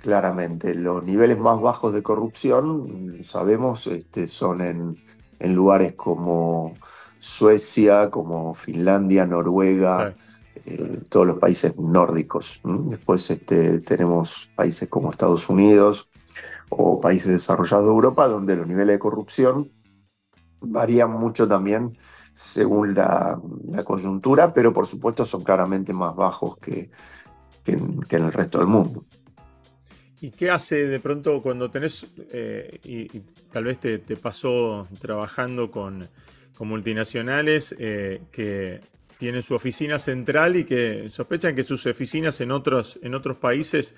claramente. 0.01 0.75
Los 0.75 1.03
niveles 1.03 1.39
más 1.39 1.61
bajos 1.61 1.95
de 1.95 2.03
corrupción, 2.03 3.19
sabemos, 3.23 3.87
este, 3.87 4.29
son 4.29 4.61
en, 4.61 5.03
en 5.39 5.55
lugares 5.55 5.95
como 5.95 6.75
Suecia, 7.19 8.11
como 8.11 8.55
Finlandia, 8.55 9.27
Noruega, 9.27 10.15
eh, 10.67 11.01
todos 11.09 11.27
los 11.27 11.39
países 11.39 11.77
nórdicos. 11.79 12.61
Después 12.65 13.31
este, 13.31 13.81
tenemos 13.81 14.51
países 14.55 14.89
como 14.89 15.11
Estados 15.11 15.49
Unidos 15.49 16.11
o 16.69 17.01
países 17.01 17.33
desarrollados 17.33 17.87
de 17.87 17.93
Europa, 17.93 18.29
donde 18.29 18.57
los 18.57 18.67
niveles 18.67 18.95
de 18.95 18.99
corrupción 18.99 19.73
varían 20.61 21.11
mucho 21.13 21.49
también 21.49 21.97
según 22.37 22.95
la, 22.95 23.41
coyuntura, 23.83 24.53
pero 24.53 24.71
por 24.71 24.87
supuesto 24.87 25.25
son 25.25 25.43
claramente 25.43 25.95
más 25.95 26.15
bajos 26.15 26.59
que, 26.59 26.91
que, 27.65 27.73
en, 27.73 28.05
el 28.11 28.33
resto 28.33 28.59
del 28.59 28.67
mundo. 28.67 29.07
¿Y 30.21 30.31
qué 30.33 30.51
hace 30.51 30.87
de 30.87 31.01
pronto 31.01 31.41
cuando 31.41 31.71
tenés, 31.71 32.07
eh, 32.31 32.79
y, 32.85 33.21
tal 33.51 33.65
vez 33.65 33.79
te, 33.79 33.99
te 33.99 34.17
pasó 34.17 34.87
trabajando 35.01 35.71
con, 35.71 36.07
con 36.57 36.69
multinacionales 36.69 37.75
eh, 37.79 38.21
que 38.31 38.83
tienen 39.17 39.43
su 39.43 39.55
oficina 39.55 39.99
central 39.99 40.57
y 40.57 40.65
que 40.65 41.09
sospechan 41.09 41.55
que 41.55 41.65
sus 41.65 41.87
oficinas 41.87 42.43
en 42.43 42.51
otros, 42.51 42.99
en 43.03 43.15
otros 43.15 43.39
países 43.39 43.95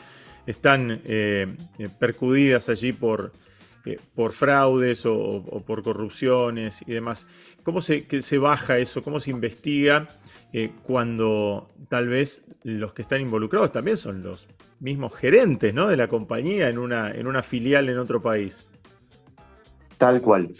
están 0.47 1.00
eh, 1.04 1.57
percudidas 1.99 2.68
allí 2.68 2.92
por, 2.92 3.33
eh, 3.88 4.00
por 4.14 4.33
fraudes 4.33 5.04
o, 5.07 5.42
por 5.66 5.83
corrupciones 5.83 6.83
y 6.87 6.92
demás. 6.92 7.26
¿Cómo 7.62 7.80
se, 7.80 8.07
se 8.23 8.38
baja 8.38 8.78
eso? 8.78 9.02
¿Cómo 9.02 9.21
se 9.21 9.30
investiga 9.30 10.09
cuando 10.83 11.68
tal 11.88 12.09
vez 12.09 12.42
los 12.62 12.95
que 12.95 13.02
están 13.02 13.21
involucrados 13.21 13.71
también 13.71 13.97
son 13.97 14.23
los 14.23 14.49
mismos 14.80 15.14
gerentes 15.14 15.75
¿no? 15.75 15.88
de 15.88 15.97
la 15.97 16.09
compañía 16.09 16.68
en 16.68 16.78
una, 16.78 17.11
en 17.11 17.26
una 17.26 17.42
filial 17.42 17.88
en 17.88 17.99
otro 17.99 18.23
país? 18.23 18.66
Tal 19.97 20.21
cual. 20.21 20.52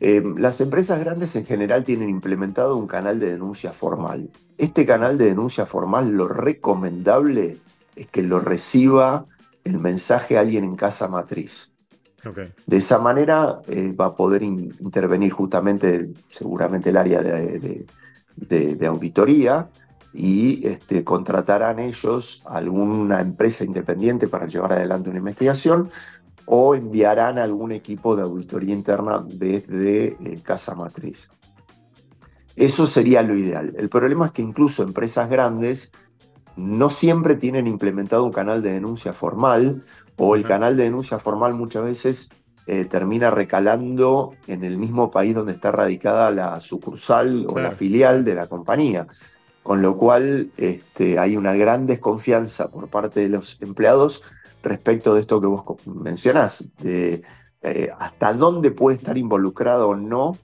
Eh, 0.00 0.22
las 0.36 0.60
empresas 0.60 1.00
grandes 1.00 1.34
en 1.36 1.46
general 1.46 1.84
tienen 1.84 2.10
implementado 2.10 2.76
un 2.76 2.86
canal 2.86 3.18
de 3.18 3.30
denuncia 3.30 3.72
formal. 3.72 4.30
Este 4.58 4.84
canal 4.84 5.16
de 5.18 5.26
denuncia 5.26 5.66
formal, 5.66 6.10
lo 6.10 6.28
recomendable 6.28 7.58
es 7.96 8.06
que 8.08 8.22
lo 8.22 8.38
reciba 8.38 9.26
el 9.64 9.78
mensaje 9.78 10.36
a 10.36 10.40
alguien 10.40 10.64
en 10.64 10.76
casa 10.76 11.08
matriz. 11.08 11.72
De 12.66 12.76
esa 12.76 12.98
manera 12.98 13.58
eh, 13.66 13.92
va 13.92 14.06
a 14.06 14.14
poder 14.14 14.42
intervenir 14.42 15.32
justamente, 15.32 16.12
seguramente, 16.30 16.90
el 16.90 16.96
área 16.96 17.20
de, 17.22 18.86
auditoría 18.86 19.68
y 20.12 20.66
este, 20.66 21.02
contratarán 21.02 21.78
ellos 21.78 22.42
alguna 22.44 23.20
empresa 23.20 23.64
independiente 23.64 24.28
para 24.28 24.46
llevar 24.46 24.72
adelante 24.72 25.10
una 25.10 25.18
investigación 25.18 25.88
o 26.46 26.74
enviarán 26.74 27.38
algún 27.38 27.72
equipo 27.72 28.14
de 28.14 28.22
auditoría 28.22 28.74
interna 28.74 29.24
desde 29.26 30.16
eh, 30.20 30.40
casa 30.42 30.74
matriz. 30.74 31.30
Eso 32.56 32.86
sería 32.86 33.22
lo 33.22 33.34
ideal. 33.34 33.74
El 33.76 33.88
problema 33.88 34.26
es 34.26 34.32
que 34.32 34.42
incluso 34.42 34.82
empresas 34.82 35.28
grandes 35.28 35.90
no 36.56 36.90
siempre 36.90 37.34
tienen 37.34 37.66
implementado 37.66 38.24
un 38.24 38.32
canal 38.32 38.62
de 38.62 38.72
denuncia 38.72 39.12
formal 39.12 39.82
o 40.16 40.36
el 40.36 40.44
canal 40.44 40.76
de 40.76 40.84
denuncia 40.84 41.18
formal 41.18 41.54
muchas 41.54 41.84
veces 41.84 42.28
eh, 42.66 42.84
termina 42.86 43.30
recalando 43.30 44.34
en 44.46 44.64
el 44.64 44.78
mismo 44.78 45.10
país 45.10 45.34
donde 45.34 45.52
está 45.52 45.70
radicada 45.70 46.30
la 46.30 46.60
sucursal 46.60 47.46
o 47.48 47.58
la 47.58 47.72
filial 47.72 48.24
de 48.24 48.34
la 48.34 48.46
compañía. 48.46 49.06
Con 49.62 49.82
lo 49.82 49.96
cual 49.96 50.50
este, 50.56 51.18
hay 51.18 51.36
una 51.36 51.54
gran 51.54 51.86
desconfianza 51.86 52.68
por 52.68 52.88
parte 52.88 53.20
de 53.20 53.28
los 53.28 53.60
empleados 53.60 54.22
respecto 54.62 55.14
de 55.14 55.20
esto 55.20 55.40
que 55.40 55.46
vos 55.46 55.64
mencionás, 55.84 56.68
de 56.78 57.22
eh, 57.62 57.90
hasta 57.98 58.32
dónde 58.32 58.70
puede 58.70 58.96
estar 58.96 59.18
involucrada 59.18 59.86
o 59.86 59.94
no 59.94 60.38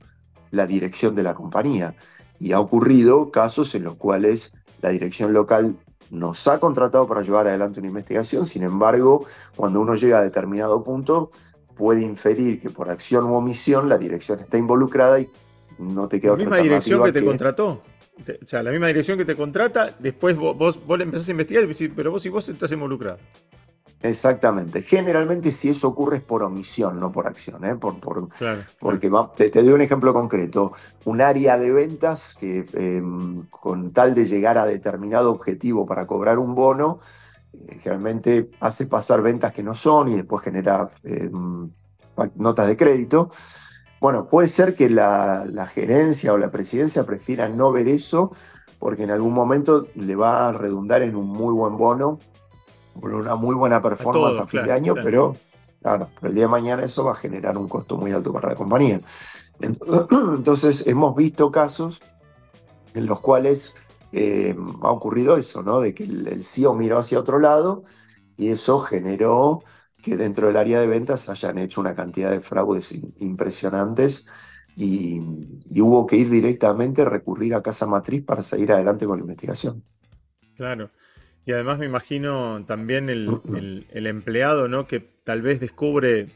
la 0.50 0.66
dirección 0.66 1.14
de 1.14 1.22
la 1.22 1.34
compañía. 1.34 1.94
Y 2.38 2.52
ha 2.52 2.60
ocurrido 2.60 3.30
casos 3.30 3.74
en 3.74 3.84
los 3.84 3.96
cuales 3.96 4.52
la 4.82 4.90
dirección 4.90 5.32
local 5.32 5.76
nos 6.10 6.46
ha 6.48 6.58
contratado 6.58 7.06
para 7.06 7.22
llevar 7.22 7.46
adelante 7.46 7.80
una 7.80 7.88
investigación, 7.88 8.46
sin 8.46 8.62
embargo, 8.62 9.26
cuando 9.56 9.80
uno 9.80 9.94
llega 9.94 10.18
a 10.18 10.22
determinado 10.22 10.82
punto, 10.82 11.30
puede 11.76 12.02
inferir 12.02 12.60
que 12.60 12.70
por 12.70 12.90
acción 12.90 13.24
u 13.24 13.34
omisión 13.34 13.88
la 13.88 13.96
dirección 13.96 14.40
está 14.40 14.58
involucrada 14.58 15.20
y 15.20 15.28
no 15.78 16.08
te 16.08 16.20
queda 16.20 16.32
la 16.32 16.38
misma 16.38 16.58
dirección 16.58 17.02
que 17.04 17.12
te 17.12 17.24
contrató. 17.24 17.82
O 18.42 18.46
sea, 18.46 18.62
la 18.62 18.70
misma 18.70 18.88
dirección 18.88 19.16
que 19.16 19.24
te 19.24 19.34
contrata, 19.34 19.94
después 19.98 20.36
vos, 20.36 20.56
vos, 20.86 20.98
le 20.98 21.04
empezás 21.04 21.28
a 21.28 21.30
investigar 21.30 21.64
y 21.64 21.68
decís, 21.68 21.90
pero 21.96 22.10
vos 22.10 22.26
y 22.26 22.28
vos 22.28 22.46
estás 22.48 22.70
involucrado. 22.72 23.18
Exactamente. 24.02 24.80
Generalmente 24.80 25.50
si 25.50 25.68
eso 25.68 25.88
ocurre 25.88 26.16
es 26.16 26.22
por 26.22 26.42
omisión, 26.42 26.98
no 26.98 27.12
por 27.12 27.26
acción. 27.26 27.64
¿eh? 27.64 27.76
Por, 27.76 28.00
porque 28.78 29.10
te, 29.36 29.62
doy 29.62 29.72
un 29.72 29.82
ejemplo 29.82 30.14
concreto. 30.14 30.72
Un 31.04 31.20
área 31.20 31.58
de 31.58 31.70
ventas 31.70 32.34
que 32.38 32.64
em, 32.72 33.42
con 33.50 33.92
tal 33.92 34.14
de 34.14 34.24
llegar 34.24 34.56
a 34.56 34.64
determinado 34.64 35.30
objetivo 35.30 35.84
para 35.84 36.06
cobrar 36.06 36.38
un 36.38 36.54
bono, 36.54 36.98
eh, 37.52 37.78
generalmente 37.78 38.50
hace 38.60 38.86
pasar 38.86 39.20
ventas 39.20 39.52
que 39.52 39.62
no 39.62 39.74
son 39.74 40.08
y 40.08 40.16
después 40.16 40.42
genera 40.44 40.88
em, 41.04 41.70
notas 42.36 42.68
de 42.68 42.76
crédito. 42.78 43.30
Bueno, 44.00 44.28
puede 44.28 44.48
ser 44.48 44.74
que 44.74 44.88
la, 44.88 45.44
la 45.44 45.66
gerencia 45.66 46.32
o 46.32 46.38
la 46.38 46.50
presidencia 46.50 47.04
prefiera 47.04 47.50
no 47.50 47.70
ver 47.70 47.86
eso 47.86 48.32
porque 48.78 49.02
en 49.02 49.10
algún 49.10 49.34
momento 49.34 49.88
le 49.94 50.16
va 50.16 50.48
a 50.48 50.52
redundar 50.52 51.02
en 51.02 51.14
un 51.14 51.28
muy 51.28 51.52
buen 51.52 51.76
bono 51.76 52.18
por 52.18 52.29
una 53.02 53.36
muy 53.36 53.54
buena 53.54 53.80
performance 53.80 54.38
a, 54.38 54.46
fin 54.46 54.64
de 54.64 54.72
año, 54.72 54.94
pero 54.94 55.36
claro, 55.82 56.10
el 56.22 56.34
día 56.34 56.44
de 56.44 56.48
mañana 56.48 56.82
eso 56.82 57.04
va 57.04 57.12
a 57.12 57.16
generar 57.16 57.56
un 57.58 57.68
costo 57.68 57.96
muy 57.96 58.12
alto 58.12 58.32
para 58.32 58.48
la 58.48 58.54
compañía. 58.54 59.00
Entonces, 59.60 60.84
hemos 60.86 61.14
visto 61.14 61.50
casos 61.50 62.00
en 62.94 63.06
los 63.06 63.20
cuales 63.20 63.74
eh, 64.12 64.56
ha 64.82 64.90
ocurrido 64.90 65.36
eso, 65.36 65.62
¿no? 65.62 65.80
De 65.80 65.94
que 65.94 66.04
el, 66.04 66.44
CEO 66.44 66.74
miró 66.74 66.98
hacia 66.98 67.18
otro 67.18 67.38
lado 67.38 67.82
y 68.36 68.48
eso 68.48 68.80
generó 68.80 69.62
que 70.02 70.16
dentro 70.16 70.46
del 70.46 70.56
área 70.56 70.80
de 70.80 70.86
ventas 70.86 71.28
hayan 71.28 71.58
hecho 71.58 71.80
una 71.80 71.94
cantidad 71.94 72.30
de 72.30 72.40
fraudes 72.40 72.92
impresionantes 73.18 74.26
y, 74.76 75.20
y, 75.66 75.80
hubo 75.82 76.06
que 76.06 76.16
ir 76.16 76.30
directamente, 76.30 77.04
recurrir 77.04 77.54
a 77.54 77.62
casa 77.62 77.86
matriz 77.86 78.24
para 78.24 78.42
seguir 78.42 78.72
adelante 78.72 79.04
con 79.04 79.18
la 79.18 79.22
investigación. 79.22 79.84
Claro. 80.56 80.90
Y 81.46 81.52
además 81.52 81.78
me 81.78 81.86
imagino 81.86 82.64
también 82.66 83.08
el, 83.08 84.06
empleado, 84.06 84.68
¿no? 84.68 84.86
Que 84.86 85.00
tal 85.00 85.42
vez 85.42 85.60
descubre 85.60 86.28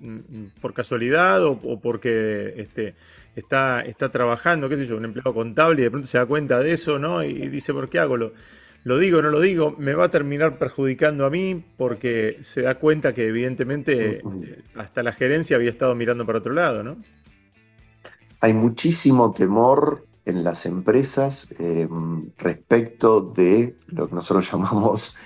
mm, 0.00 0.60
por 0.60 0.74
casualidad 0.74 1.44
o, 1.44 1.80
porque 1.80 2.54
este, 2.56 2.94
está, 3.34 3.80
está 3.82 4.10
trabajando, 4.10 4.68
qué 4.68 4.76
sé 4.76 4.86
yo, 4.86 4.96
un 4.96 5.04
empleado 5.04 5.34
contable 5.34 5.80
y 5.80 5.84
de 5.84 5.90
pronto 5.90 6.08
se 6.08 6.18
da 6.18 6.26
cuenta 6.26 6.60
de 6.60 6.72
eso, 6.72 6.98
¿no? 6.98 7.22
Y 7.22 7.48
dice, 7.48 7.72
¿por 7.72 7.88
qué 7.88 7.98
hago? 7.98 8.16
Lo, 8.16 8.32
lo 8.84 8.98
digo, 8.98 9.22
no 9.22 9.30
lo 9.30 9.40
digo, 9.40 9.74
me 9.78 9.94
va 9.94 10.04
a 10.04 10.10
terminar 10.10 10.58
perjudicando 10.58 11.24
a 11.24 11.30
mí 11.30 11.64
porque 11.78 12.38
se 12.42 12.62
da 12.62 12.74
cuenta 12.74 13.14
que 13.14 13.26
evidentemente 13.26 14.22
hasta 14.74 15.02
la 15.02 15.12
gerencia 15.12 15.56
había 15.56 15.70
estado 15.70 15.94
mirando 15.94 16.26
para 16.26 16.38
otro 16.38 16.52
lado, 16.52 16.82
¿no? 16.82 16.98
Hay 18.40 18.52
muchísimo 18.52 19.32
temor 19.32 20.04
en 20.24 20.44
las 20.44 20.66
empresas 20.66 21.48
eh, 21.58 21.88
respecto 22.38 23.20
de 23.20 23.76
lo 23.86 24.08
que 24.08 24.14
nosotros 24.14 24.48
llamamos, 24.52 25.16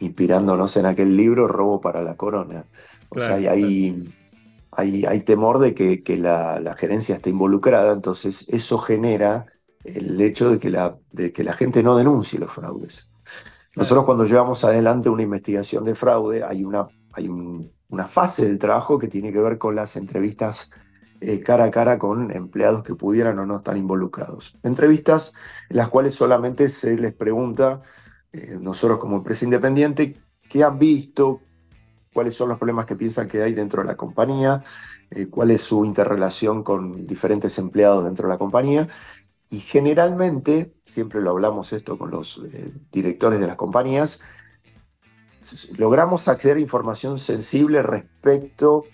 inspirándonos 0.00 0.76
en 0.76 0.86
aquel 0.86 1.16
libro, 1.16 1.48
robo 1.48 1.80
para 1.80 2.02
la 2.02 2.16
corona. 2.16 2.66
O 3.08 3.18
sea, 3.18 3.34
hay, 3.34 4.04
hay, 4.72 5.04
hay, 5.04 5.20
temor 5.20 5.58
de 5.58 5.74
que, 5.74 6.02
que 6.02 6.16
la, 6.16 6.74
gerencia 6.78 7.16
esté 7.16 7.30
involucrada, 7.30 7.92
entonces 7.92 8.46
eso 8.48 8.78
genera 8.78 9.44
el 9.84 10.20
hecho 10.20 10.50
de 10.50 10.58
que 10.58 10.70
la, 10.70 10.96
de 11.10 11.32
que 11.32 11.44
la 11.44 11.52
gente 11.52 11.82
no 11.82 11.96
denuncie 11.96 12.38
los 12.38 12.50
fraudes. 12.50 13.08
Nosotros 13.76 14.04
cuando 14.04 14.24
llevamos 14.24 14.64
adelante 14.64 15.08
una 15.08 15.22
investigación 15.22 15.84
de 15.84 15.94
fraude, 15.94 16.42
hay 16.42 16.64
una, 16.64 16.88
hay 17.12 17.28
una 17.28 18.06
fase 18.06 18.46
del 18.46 18.58
trabajo 18.58 18.98
que 18.98 19.08
tiene 19.08 19.32
que 19.32 19.40
ver 19.40 19.58
con 19.58 19.74
las 19.74 19.96
entrevistas 19.96 20.70
eh, 21.24 21.40
cara 21.40 21.64
a 21.64 21.70
cara 21.70 21.98
con 21.98 22.32
empleados 22.32 22.82
que 22.82 22.96
pudieran 22.96 23.38
o 23.38 23.46
no 23.46 23.58
estar 23.58 23.76
involucrados. 23.76 24.58
Entrevistas 24.64 25.34
en 25.68 25.76
las 25.76 25.88
cuales 25.88 26.14
solamente 26.14 26.68
se 26.68 26.96
les 26.96 27.12
pregunta, 27.12 27.80
eh, 28.32 28.58
nosotros 28.60 28.98
como 28.98 29.18
empresa 29.18 29.44
independiente, 29.44 30.20
qué 30.48 30.64
han 30.64 30.80
visto, 30.80 31.40
cuáles 32.12 32.34
son 32.34 32.48
los 32.48 32.58
problemas 32.58 32.86
que 32.86 32.96
piensan 32.96 33.28
que 33.28 33.40
hay 33.40 33.54
dentro 33.54 33.82
de 33.82 33.88
la 33.88 33.96
compañía, 33.96 34.64
eh, 35.10 35.28
cuál 35.28 35.52
es 35.52 35.60
su 35.60 35.84
interrelación 35.84 36.64
con 36.64 37.06
diferentes 37.06 37.56
empleados 37.56 38.04
dentro 38.04 38.26
de 38.26 38.34
la 38.34 38.38
compañía. 38.38 38.88
Y 39.48 39.60
generalmente, 39.60 40.74
siempre 40.84 41.20
lo 41.20 41.30
hablamos 41.30 41.72
esto 41.72 41.98
con 41.98 42.10
los 42.10 42.42
directores 42.90 43.38
de 43.38 43.46
las 43.46 43.56
compañías, 43.56 44.20
logramos 45.76 46.26
acceder 46.26 46.56
a 46.56 46.60
información 46.60 47.18
sensible 47.18 47.82
respecto 47.82 48.86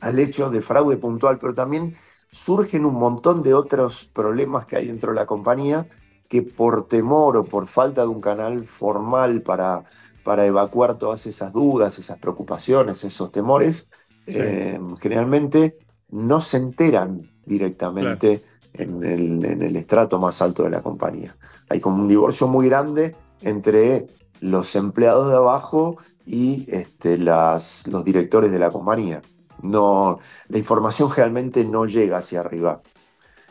al 0.00 0.18
hecho 0.18 0.50
de 0.50 0.62
fraude 0.62 0.96
puntual, 0.96 1.38
pero 1.38 1.54
también 1.54 1.96
surgen 2.30 2.84
un 2.84 2.94
montón 2.94 3.42
de 3.42 3.54
otros 3.54 4.08
problemas 4.12 4.66
que 4.66 4.76
hay 4.76 4.86
dentro 4.86 5.12
de 5.12 5.16
la 5.16 5.26
compañía 5.26 5.86
que 6.28 6.42
por 6.42 6.86
temor 6.86 7.36
o 7.36 7.44
por 7.44 7.66
falta 7.66 8.02
de 8.02 8.08
un 8.08 8.20
canal 8.20 8.66
formal 8.66 9.42
para, 9.42 9.84
para 10.22 10.44
evacuar 10.44 10.98
todas 10.98 11.26
esas 11.26 11.52
dudas, 11.52 11.98
esas 11.98 12.18
preocupaciones, 12.18 13.02
esos 13.02 13.32
temores, 13.32 13.88
eh, 14.26 14.78
generalmente 15.00 15.74
no 16.10 16.40
se 16.40 16.58
enteran 16.58 17.30
directamente 17.46 18.42
en, 18.74 19.02
el, 19.02 19.76
estrato 19.76 20.18
más 20.18 20.42
alto 20.42 20.62
de 20.64 20.70
la 20.70 20.82
compañía. 20.82 21.36
Hay 21.70 21.80
como 21.80 22.02
un 22.02 22.08
divorcio 22.08 22.46
muy 22.46 22.68
grande 22.68 23.16
entre 23.40 24.06
los 24.40 24.76
empleados 24.76 25.30
de 25.30 25.36
abajo 25.36 25.96
y 26.26 26.66
este, 26.68 27.16
las, 27.16 27.86
los 27.86 28.04
directores 28.04 28.52
de 28.52 28.58
la 28.58 28.70
compañía. 28.70 29.22
No, 29.62 30.18
la 30.48 30.58
información 30.58 31.10
realmente 31.14 31.64
no 31.64 31.86
llega 31.86 32.18
hacia 32.18 32.40
arriba. 32.40 32.82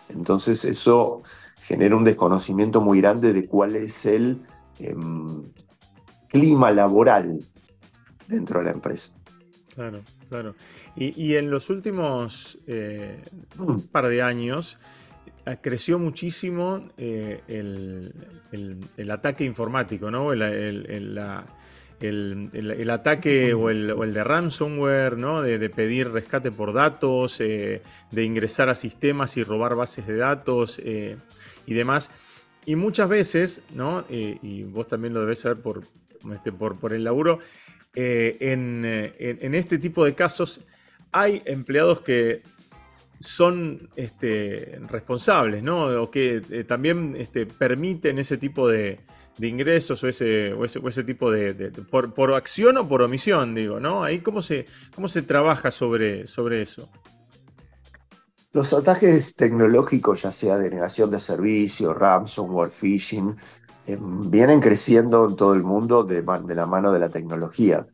Entonces 0.10 0.64
eso 0.66 1.22
genera 1.60 1.96
un 1.96 2.04
desconocimiento 2.04 2.82
muy 2.82 3.02
grande 3.02 3.34
de 3.34 3.46
cuál 3.46 3.76
es 3.76 4.06
el 4.06 4.40
em, 4.80 5.44
clima 6.30 6.72
laboral 6.72 7.40
dentro 8.28 8.60
de 8.60 8.66
la 8.66 8.72
empresa. 8.72 9.14
Claro, 9.76 10.02
claro. 10.30 10.56
Y, 10.96 11.36
en 11.36 11.52
los 11.52 11.70
últimos 11.70 12.58
eh, 12.66 13.24
mm. 13.56 13.82
par 13.92 14.08
de 14.08 14.24
años 14.24 14.80
eh, 15.46 15.58
creció 15.62 16.00
muchísimo 16.00 16.90
eh, 16.98 17.42
el, 17.48 19.12
ataque 19.12 19.44
informático, 19.44 20.10
¿no? 20.10 20.34
El, 20.34 21.20
ataque 22.90 23.54
o, 23.54 23.70
el, 23.70 24.14
de 24.14 24.24
ransomware, 24.24 25.18
¿no? 25.18 25.42
De, 25.42 25.70
pedir 25.70 26.12
rescate 26.12 26.52
por 26.52 26.74
datos, 26.74 27.38
de 27.40 27.82
ingresar 28.12 28.70
a 28.70 28.76
sistemas 28.76 29.38
y 29.38 29.44
robar 29.44 29.76
bases 29.76 30.08
de 30.08 30.18
datos 30.18 30.80
y 30.80 31.74
demás. 31.74 32.10
Y 32.66 32.76
muchas 32.76 33.08
veces, 33.10 33.62
¿no? 33.74 34.06
y 34.10 34.64
vos 34.64 34.88
también 34.88 35.14
lo 35.14 35.22
debes 35.22 35.40
saber 35.40 35.62
por, 35.64 35.82
este, 36.34 36.52
por, 36.52 36.94
el 36.94 37.04
laburo, 37.04 37.40
en, 37.96 38.86
este 38.86 39.78
tipo 39.80 40.06
de 40.06 40.14
casos 40.14 40.62
hay 41.12 41.42
empleados 41.46 42.02
que 42.02 42.44
son 43.20 43.90
este, 43.96 44.80
responsables, 44.88 45.64
¿no? 45.64 45.88
O 46.02 46.12
que 46.12 46.42
eh, 46.52 46.64
también 46.64 47.16
este, 47.18 47.46
permiten 47.46 48.20
ese 48.20 48.38
tipo 48.38 48.68
de, 48.68 49.00
ingresos 49.40 50.04
o 50.04 50.08
ese, 50.08 50.56
ese, 50.64 51.04
tipo 51.04 51.30
de... 51.30 51.72
por, 51.90 52.34
acción 52.34 52.78
o 52.78 52.88
por 52.88 53.02
omisión, 53.02 53.54
digo, 53.54 53.80
¿no? 53.80 54.04
Ahí 54.04 54.20
cómo 54.20 54.42
se, 54.42 54.66
cómo 54.96 55.08
se 55.08 55.22
trabaja 55.22 55.72
sobre, 55.72 56.28
sobre 56.28 56.62
eso. 56.62 56.90
Los 58.54 58.74
ataques 58.74 59.36
tecnológicos, 59.36 60.24
ya 60.24 60.32
sea 60.32 60.58
de 60.58 60.70
negación 60.70 61.12
de 61.12 61.20
servicio, 61.20 61.94
ransomware, 61.94 62.72
phishing, 62.72 63.36
eh, 63.88 63.98
vienen 64.02 64.60
creciendo 64.60 65.30
en 65.30 65.36
todo 65.36 65.54
el 65.54 65.64
mundo 65.64 66.04
de, 66.04 66.22
de 66.22 66.56
la 66.56 66.66
mano 66.66 66.92
de 66.92 67.00
la 67.00 67.10
tecnología. 67.10 67.86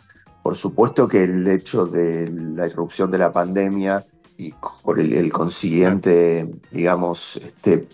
Por 0.41 0.55
supuesto 0.55 1.07
que 1.07 1.23
el 1.23 1.47
hecho 1.47 1.85
de 1.85 2.29
la 2.29 2.67
irrupción 2.67 3.11
de 3.11 3.17
la 3.17 3.31
pandemia 3.31 4.05
y 4.37 4.53
por 4.83 4.99
el, 4.99 5.31
consiguiente, 5.31 6.49
digamos, 6.71 7.37
este 7.37 7.87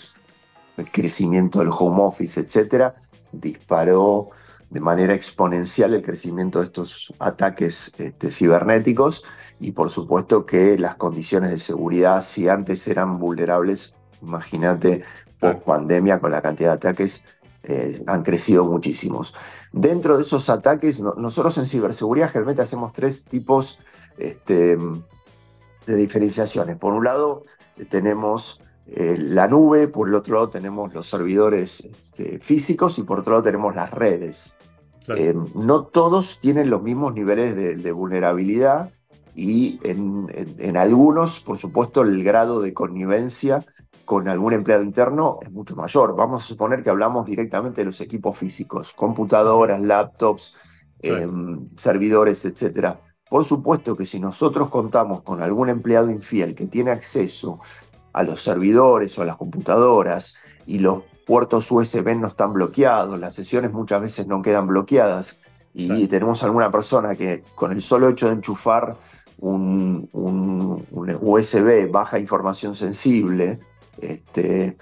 crecimiento 0.86 1.60
del 1.60 1.70
home 1.70 2.04
office, 2.04 2.40
etcétera, 2.40 2.94
disparó 3.32 4.30
de 4.70 4.80
manera 4.80 5.14
exponencial 5.14 5.94
el 5.94 6.04
crecimiento 6.04 6.60
de 6.60 6.66
estos 6.66 7.14
ataques 7.20 7.92
este, 7.98 8.32
cibernéticos 8.32 9.24
y 9.60 9.72
por 9.72 9.90
supuesto 9.90 10.46
que 10.46 10.78
las 10.78 10.96
condiciones 10.96 11.50
de 11.50 11.58
seguridad, 11.58 12.22
si 12.22 12.48
antes 12.48 12.88
eran 12.88 13.20
vulnerables, 13.20 13.96
imagínate 14.22 15.04
post 15.40 15.64
pandemia 15.64 16.20
con 16.20 16.32
la 16.32 16.42
cantidad 16.42 16.72
de 16.72 16.76
ataques 16.76 17.24
eh, 17.64 18.02
han 18.08 18.24
crecido 18.24 18.66
muchísimos. 18.66 19.34
Dentro 19.72 20.16
de 20.16 20.24
esos 20.24 20.50
ataques, 20.50 21.00
nosotros 21.00 21.58
en 21.58 21.66
ciberseguridad 21.66 22.30
generalmente 22.30 22.62
hacemos 22.62 22.94
tres 22.94 23.26
tipos 23.26 23.80
este, 24.18 24.78
de 25.86 25.96
diferenciaciones. 25.96 26.78
Por 26.78 26.94
un 26.94 27.04
lado 27.04 27.44
tenemos 27.90 28.59
eh, 28.92 29.18
la 29.20 29.48
nube, 29.48 29.88
por 29.88 30.08
el 30.08 30.16
otro 30.16 30.36
lado 30.36 30.50
tenemos 30.50 30.94
los 30.94 31.08
servidores 31.08 31.82
este, 31.82 32.40
físicos 32.40 32.98
y 32.98 33.04
por 33.04 33.20
otro 33.20 33.34
lado 33.34 33.44
tenemos 33.44 33.76
las 33.76 33.92
redes. 33.92 34.56
Eh, 35.16 35.34
no 35.56 35.86
todos 35.86 36.40
tienen 36.40 36.70
los 36.70 36.82
mismos 36.82 37.14
niveles 37.14 37.56
de, 37.56 37.92
vulnerabilidad 37.92 38.92
y 39.36 39.80
en, 39.84 40.78
algunos, 40.78 41.40
por 41.40 41.58
supuesto, 41.58 42.02
el 42.02 42.24
grado 42.24 42.62
de 42.62 42.74
connivencia 42.74 43.64
con 44.06 44.28
algún 44.28 44.54
empleado 44.54 44.84
interno 44.84 45.40
es 45.42 45.52
mucho 45.52 45.76
mayor. 45.76 46.16
Vamos 46.16 46.44
a 46.44 46.48
suponer 46.48 46.84
que 46.84 46.90
hablamos 46.90 47.26
directamente 47.26 47.82
de 47.82 47.86
los 47.86 48.02
equipos 48.02 48.38
físicos, 48.38 48.94
computadoras, 48.94 49.82
laptops, 49.82 50.54
em, 51.02 51.70
servidores, 51.76 52.44
etc. 52.46 52.96
Por 53.30 53.46
supuesto 53.46 53.96
que 53.96 54.06
si 54.06 54.20
nosotros 54.20 54.70
contamos 54.70 55.22
con 55.22 55.42
algún 55.42 55.70
empleado 55.70 56.10
infiel 56.10 56.54
que 56.54 56.68
tiene 56.68 56.92
acceso 56.92 57.60
a 58.20 58.24
los 58.24 58.44
servidores 58.44 59.18
o 59.18 59.22
a 59.22 59.26
las 59.26 59.38
computadoras 59.38 60.36
y 60.66 60.80
los 60.80 61.04
puertos 61.26 61.72
USB 61.72 62.16
no 62.16 62.28
están 62.28 62.54
bloqueados, 62.54 63.18
las 63.18 63.34
sesiones 63.34 63.72
muchas 63.72 64.02
veces 64.02 64.28
no 64.28 64.42
quedan 64.42 64.68
bloqueadas 64.68 65.38
y 65.74 66.08
tenemos 66.08 66.44
alguna 66.44 66.70
persona 66.70 67.16
que 67.16 67.44
con 67.56 67.72
el 67.72 67.82
solo 67.82 68.10
hecho 68.10 68.28
de 68.28 68.34
enchufar 68.34 68.98
un, 69.38 70.10
un 70.12 70.86
USB 71.22 71.90
baja 71.90 72.20
información 72.20 72.76
sensible 72.76 73.60
este, 74.02 74.76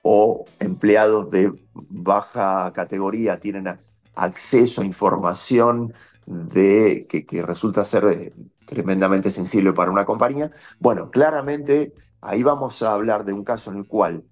o 0.00 0.46
empleados 0.58 1.30
de 1.30 1.52
baja 1.74 2.72
categoría 2.72 3.38
tienen 3.38 3.68
acceso 4.14 4.80
a 4.80 4.86
información 4.86 5.92
de, 6.24 7.06
que, 7.08 7.42
resulta 7.42 7.84
ser 7.84 8.32
tremendamente 8.66 9.30
sensible 9.30 9.72
para 9.72 9.90
una 9.90 10.04
compañía. 10.04 10.50
Bueno, 10.78 11.10
claramente 11.10 11.92
ahí 12.20 12.42
vamos 12.42 12.82
a 12.82 12.94
hablar 12.94 13.24
de 13.24 13.32
un 13.32 13.44
caso 13.44 13.70
en 13.70 13.78
el 13.78 13.86
cual 13.86 14.24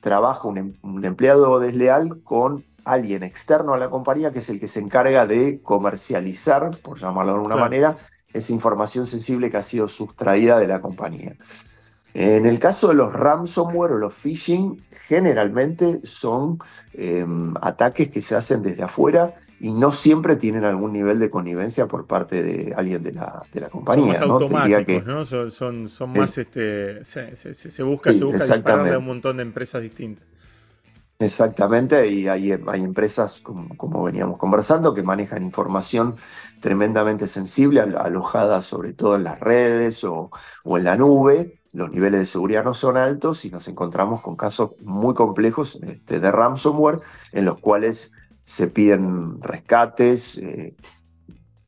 trabaja 0.00 0.48
un, 0.48 0.58
em, 0.58 0.74
empleado 1.04 1.58
desleal 1.60 2.22
con 2.22 2.64
alguien 2.84 3.22
externo 3.22 3.74
a 3.74 3.78
la 3.78 3.90
compañía 3.90 4.32
que 4.32 4.38
es 4.38 4.48
el 4.48 4.58
que 4.58 4.66
se 4.66 4.80
encarga 4.80 5.26
de 5.26 5.60
comercializar, 5.62 6.70
por 6.82 6.98
llamarlo 6.98 7.32
de 7.32 7.38
alguna 7.38 7.56
manera, 7.56 7.94
esa 8.32 8.52
información 8.52 9.06
sensible 9.06 9.50
que 9.50 9.58
ha 9.58 9.62
sido 9.62 9.88
sustraída 9.88 10.58
de 10.58 10.66
la 10.66 10.80
compañía. 10.80 11.36
En 12.14 12.46
el 12.46 12.58
caso 12.58 12.88
de 12.88 12.94
los 12.94 13.12
ransomware 13.12 13.92
o 13.92 13.98
los 13.98 14.14
phishing, 14.14 14.84
generalmente 14.90 16.00
son 16.04 16.58
em, 16.92 17.54
ataques 17.60 18.08
que 18.08 18.22
se 18.22 18.34
hacen 18.34 18.62
desde 18.62 18.82
afuera 18.82 19.32
y 19.60 19.72
no 19.72 19.92
siempre 19.92 20.36
tienen 20.36 20.64
algún 20.64 20.92
nivel 20.92 21.18
de 21.18 21.28
connivencia 21.28 21.86
por 21.86 22.06
parte 22.06 22.42
de 22.42 22.74
alguien 22.74 23.02
de 23.02 23.12
la, 23.12 23.42
de 23.52 23.60
la 23.60 23.68
compañía. 23.68 24.18
Son 24.18 24.28
más 24.28 24.42
automáticos, 24.42 25.04
¿no? 25.04 25.24
Son, 25.24 25.88
son, 25.88 26.12
más, 26.12 26.38
este, 26.38 27.04
se, 27.04 27.36
se, 27.36 27.82
busca, 27.82 28.12
se 28.14 28.24
busca 28.24 28.44
disparar 28.44 28.90
de 28.90 28.96
un 28.96 29.04
montón 29.04 29.36
de 29.36 29.42
empresas 29.42 29.82
distintas. 29.82 30.24
Exactamente, 31.18 32.08
y 32.08 32.28
hay, 32.28 32.50
hay 32.52 32.82
empresas, 32.82 33.42
como, 33.42 34.02
veníamos 34.02 34.38
conversando, 34.38 34.94
que 34.94 35.02
manejan 35.02 35.42
información 35.42 36.16
tremendamente 36.60 37.26
sensible, 37.26 37.80
alojada 37.80 38.62
sobre 38.62 38.94
todo 38.94 39.16
en 39.16 39.24
las 39.24 39.38
redes 39.38 40.02
o, 40.04 40.30
o, 40.64 40.78
en 40.78 40.84
la 40.84 40.96
nube. 40.96 41.60
Los 41.74 41.90
niveles 41.90 42.20
de 42.20 42.26
seguridad 42.26 42.64
no 42.64 42.72
son 42.72 42.96
altos 42.96 43.44
y 43.44 43.50
nos 43.50 43.68
encontramos 43.68 44.22
con 44.22 44.34
casos 44.34 44.70
muy 44.80 45.12
complejos 45.12 45.78
este, 45.82 46.20
de 46.20 46.32
ransomware 46.32 47.00
en 47.32 47.44
los 47.44 47.58
cuales 47.58 48.14
se 48.50 48.66
piden 48.66 49.40
rescates 49.40 50.36
eh, 50.38 50.74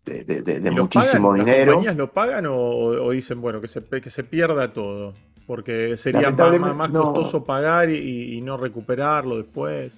de, 0.05 0.71
muchísimo 0.73 1.33
dinero. 1.33 1.57
¿Las 1.57 1.67
compañías 1.67 1.97
lo 1.97 2.13
pagan 2.13 2.47
o, 2.49 3.11
dicen, 3.11 3.41
bueno, 3.41 3.61
que 3.61 3.69
se, 3.69 3.81
que 3.85 4.11
se 4.11 4.25
pierda 4.25 4.73
todo? 4.73 5.15
Porque 5.47 5.97
sería 5.97 6.33
más, 6.33 6.91
costoso 6.91 7.45
pagar 7.45 7.89
y, 7.89 8.41
no 8.41 8.57
recuperarlo 8.57 9.37
después. 9.37 9.97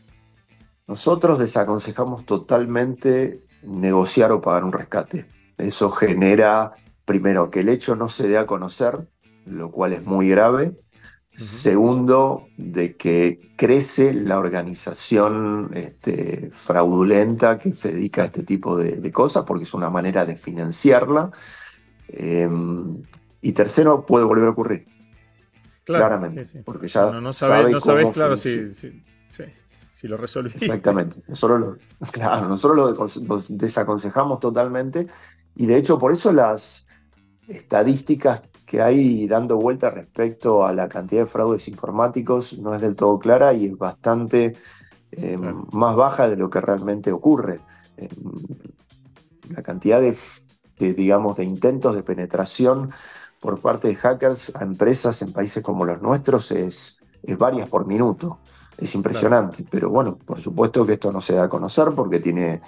Nosotros 0.87 1.39
desaconsejamos 1.39 2.27
totalmente 2.27 3.41
negociar 3.63 4.31
o 4.33 4.43
pagar 4.43 4.65
un 4.65 4.73
rescate. 4.73 5.25
Eso 5.57 5.89
genera, 5.89 6.71
primero, 7.07 7.51
que 7.51 7.61
el 7.61 7.71
hecho 7.71 7.97
no 7.97 8.09
se 8.09 8.29
dé 8.29 8.37
a 8.37 8.45
conocer, 8.45 9.09
lo 9.47 9.71
cual 9.71 9.95
es 9.95 10.05
muy 10.05 10.29
grave. 10.29 10.77
Segundo, 11.37 12.47
de 12.57 12.97
que 12.97 13.41
crece 13.57 14.15
la 14.15 14.39
organización 14.39 15.71
este, 15.75 16.51
fraudulenta 16.51 17.59
que 17.59 17.75
se 17.75 17.93
dedica 17.93 18.23
a 18.23 18.27
este 18.27 18.45
tipo 18.45 18.77
de, 18.77 19.11
cosas, 19.11 19.45
porque 19.45 19.65
es 19.65 19.75
una 19.75 19.91
manera 19.91 20.25
de 20.25 20.37
financiarla. 20.37 21.31
Em, 22.09 23.03
y 23.43 23.53
tercero, 23.53 24.07
puede 24.07 24.25
volver 24.25 24.47
a 24.47 24.51
ocurrir 24.51 24.87
claramente. 25.85 26.63
Porque 26.65 26.89
ya 26.89 27.11
no, 27.11 27.21
no 27.21 27.33
sabes, 27.33 27.77
claro, 28.13 28.37
si, 28.37 28.71
si, 28.73 30.09
lo 30.09 30.17
resolviste. 30.17 30.65
Exactamente. 30.65 31.23
Nosotros 31.29 31.61
lo, 31.61 31.79
claro, 32.13 32.49
nosotros 32.49 32.97
lo, 33.27 33.57
desaconsejamos 33.57 34.39
totalmente. 34.39 35.07
Y 35.57 35.67
de 35.67 35.79
hecho, 35.79 35.99
por 35.99 36.13
eso 36.13 36.33
las 36.33 36.87
estadísticas 37.49 38.43
que 38.65 38.81
hay 38.81 39.27
dando 39.27 39.57
vuelta 39.57 39.91
respecto 39.91 40.67
a 40.67 40.73
la 40.73 40.89
cantidad 40.89 41.23
de 41.23 41.29
fraudes 41.29 41.69
informáticos 41.69 42.59
no 42.59 42.75
es 42.75 42.81
del 42.81 42.97
todo 42.97 43.19
clara 43.19 43.53
y 43.53 43.67
es 43.67 43.77
bastante 43.77 44.57
eh, 45.13 45.39
más 45.73 45.97
baja 45.97 46.29
de 46.29 46.37
lo 46.37 46.51
que 46.51 46.61
realmente 46.61 47.13
ocurre. 47.13 47.61
Eh, 47.97 48.09
la 49.51 49.63
cantidad 49.63 50.01
de, 50.01 50.17
digamos, 50.79 51.37
de 51.37 51.45
intentos 51.45 51.95
de 51.95 52.03
penetración 52.03 52.91
por 53.41 53.61
parte 53.61 53.89
de 53.89 53.95
hackers 53.97 54.53
a 54.55 54.65
empresas 54.65 55.21
en 55.23 55.33
países 55.33 55.63
como 55.63 55.85
los 55.85 56.01
nuestros 56.01 56.51
es, 56.51 56.99
es 57.23 57.39
varias 57.39 57.69
por 57.69 57.87
minuto. 57.87 58.39
Es 58.77 58.95
impresionante, 58.97 59.65
pero 59.71 59.89
bueno, 59.89 60.17
por 60.17 60.41
supuesto 60.41 60.85
que 60.85 60.95
esto 60.95 61.13
no 61.13 61.21
se 61.21 61.35
da 61.35 61.45
a 61.45 61.49
conocer 61.49 61.93
porque 61.95 62.19
tiene, 62.19 62.61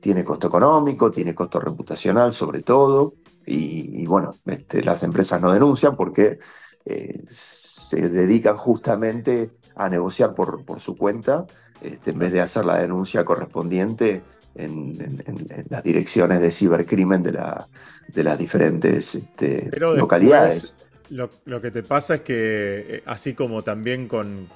tiene 0.00 0.22
costo 0.22 0.46
económico, 0.46 1.10
tiene 1.10 1.34
costo 1.34 1.58
reputacional 1.58 2.32
sobre 2.32 2.60
todo, 2.60 3.14
y, 3.50 4.06
bueno, 4.06 4.34
este, 4.46 4.82
las 4.82 5.02
empresas 5.02 5.40
no 5.40 5.52
denuncian 5.52 5.96
porque 5.96 6.38
eh, 6.84 7.22
se 7.26 8.08
dedican 8.08 8.56
justamente 8.56 9.50
a 9.74 9.88
negociar 9.88 10.34
por, 10.34 10.64
por 10.64 10.80
su 10.80 10.96
cuenta 10.96 11.46
este, 11.80 12.10
en 12.10 12.18
vez 12.18 12.32
de 12.32 12.40
hacer 12.40 12.64
la 12.64 12.78
denuncia 12.78 13.24
correspondiente 13.24 14.22
en, 14.54 15.22
las 15.68 15.82
direcciones 15.84 16.40
de 16.40 16.50
cibercrimen 16.50 17.22
de, 17.22 17.32
la, 17.32 17.68
de 18.08 18.24
las 18.24 18.36
diferentes 18.38 19.14
este, 19.14 19.70
localidades. 19.78 20.76
Lo, 21.10 21.30
que 21.62 21.70
te 21.70 21.82
pasa 21.82 22.16
es 22.16 22.20
que, 22.20 22.86
eh, 22.88 23.02
así 23.06 23.32
como 23.32 23.62
también 23.62 24.08
con, 24.08 24.48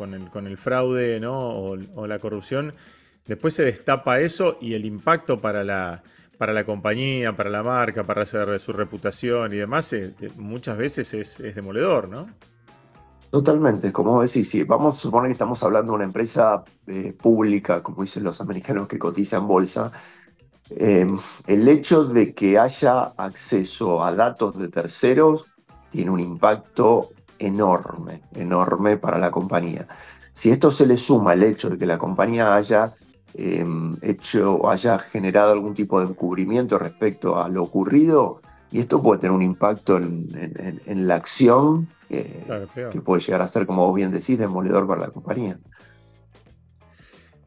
el, 0.46 0.57
fraude 0.59 1.24
o, 1.26 1.76
la 2.07 2.18
corrupción, 2.18 2.74
después 3.26 3.55
se 3.55 3.64
destapa 3.64 4.20
eso 4.20 4.59
y 4.61 4.74
el 4.74 4.85
impacto 4.85 5.40
para 5.40 5.64
la, 5.64 6.02
para 6.42 6.52
la 6.52 6.66
compañía, 6.66 7.37
para 7.37 7.50
la 7.50 7.62
marca, 7.62 8.02
para 8.02 8.26
su 8.26 8.72
reputación 8.72 9.52
y 9.55 9.59
demás, 9.59 9.92
eh, 9.92 10.12
eh, 10.20 10.28
muchas 10.35 10.76
veces 10.76 11.14
es, 11.14 11.38
demoledor, 11.55 12.09
¿no? 12.09 12.26
Totalmente, 13.31 13.92
como 13.92 14.20
decís, 14.20 14.50
si 14.50 14.64
vamos 14.64 14.96
a 14.96 14.98
suponer 14.98 15.28
que 15.28 15.35
estamos 15.35 15.62
hablando 15.62 15.92
de 15.92 15.96
una 15.98 16.05
empresa 16.05 16.64
pública, 17.22 17.81
como 17.81 18.02
dicen 18.02 18.24
los 18.24 18.40
americanos 18.40 18.88
que 18.88 18.98
cotiza 18.98 19.37
en 19.37 19.46
bolsa, 19.46 19.92
el 20.68 21.68
hecho 21.68 22.07
de 22.07 22.35
que 22.35 22.59
haya 22.59 23.12
acceso 23.16 24.02
a 24.02 24.12
datos 24.12 24.59
de 24.59 24.66
terceros 24.66 25.46
tiene 25.90 26.11
un 26.11 26.18
impacto 26.18 27.11
enorme, 27.38 28.22
enorme 28.35 28.96
para 28.96 29.16
la 29.16 29.31
compañía. 29.31 29.87
Si 30.33 30.50
esto 30.50 30.72
se 30.72 30.88
le 30.88 30.96
suma 30.96 31.35
el 31.35 31.44
hecho 31.44 31.70
de 31.70 31.78
que 31.78 31.87
la 31.87 31.98
compañía 31.98 32.57
haya 32.57 32.92
em, 33.34 33.96
hecho, 34.02 34.68
haya 34.68 34.98
generado 34.98 35.52
algún 35.52 35.74
tipo 35.74 36.00
de 36.00 36.06
encubrimiento 36.06 36.78
respecto 36.78 37.40
a 37.40 37.48
lo 37.48 37.62
ocurrido, 37.62 38.42
y 38.70 38.80
esto 38.80 39.02
puede 39.02 39.20
tener 39.20 39.32
un 39.32 39.42
impacto 39.42 39.98
en, 39.98 41.06
la 41.06 41.16
acción 41.16 41.88
eh, 42.08 42.44
que 42.90 43.00
puede 43.00 43.20
llegar 43.20 43.42
a 43.42 43.46
ser, 43.46 43.66
como 43.66 43.86
vos 43.86 43.94
bien 43.94 44.10
decís, 44.10 44.38
demoledor 44.38 44.86
para 44.86 45.02
la 45.02 45.08
compañía. 45.08 45.58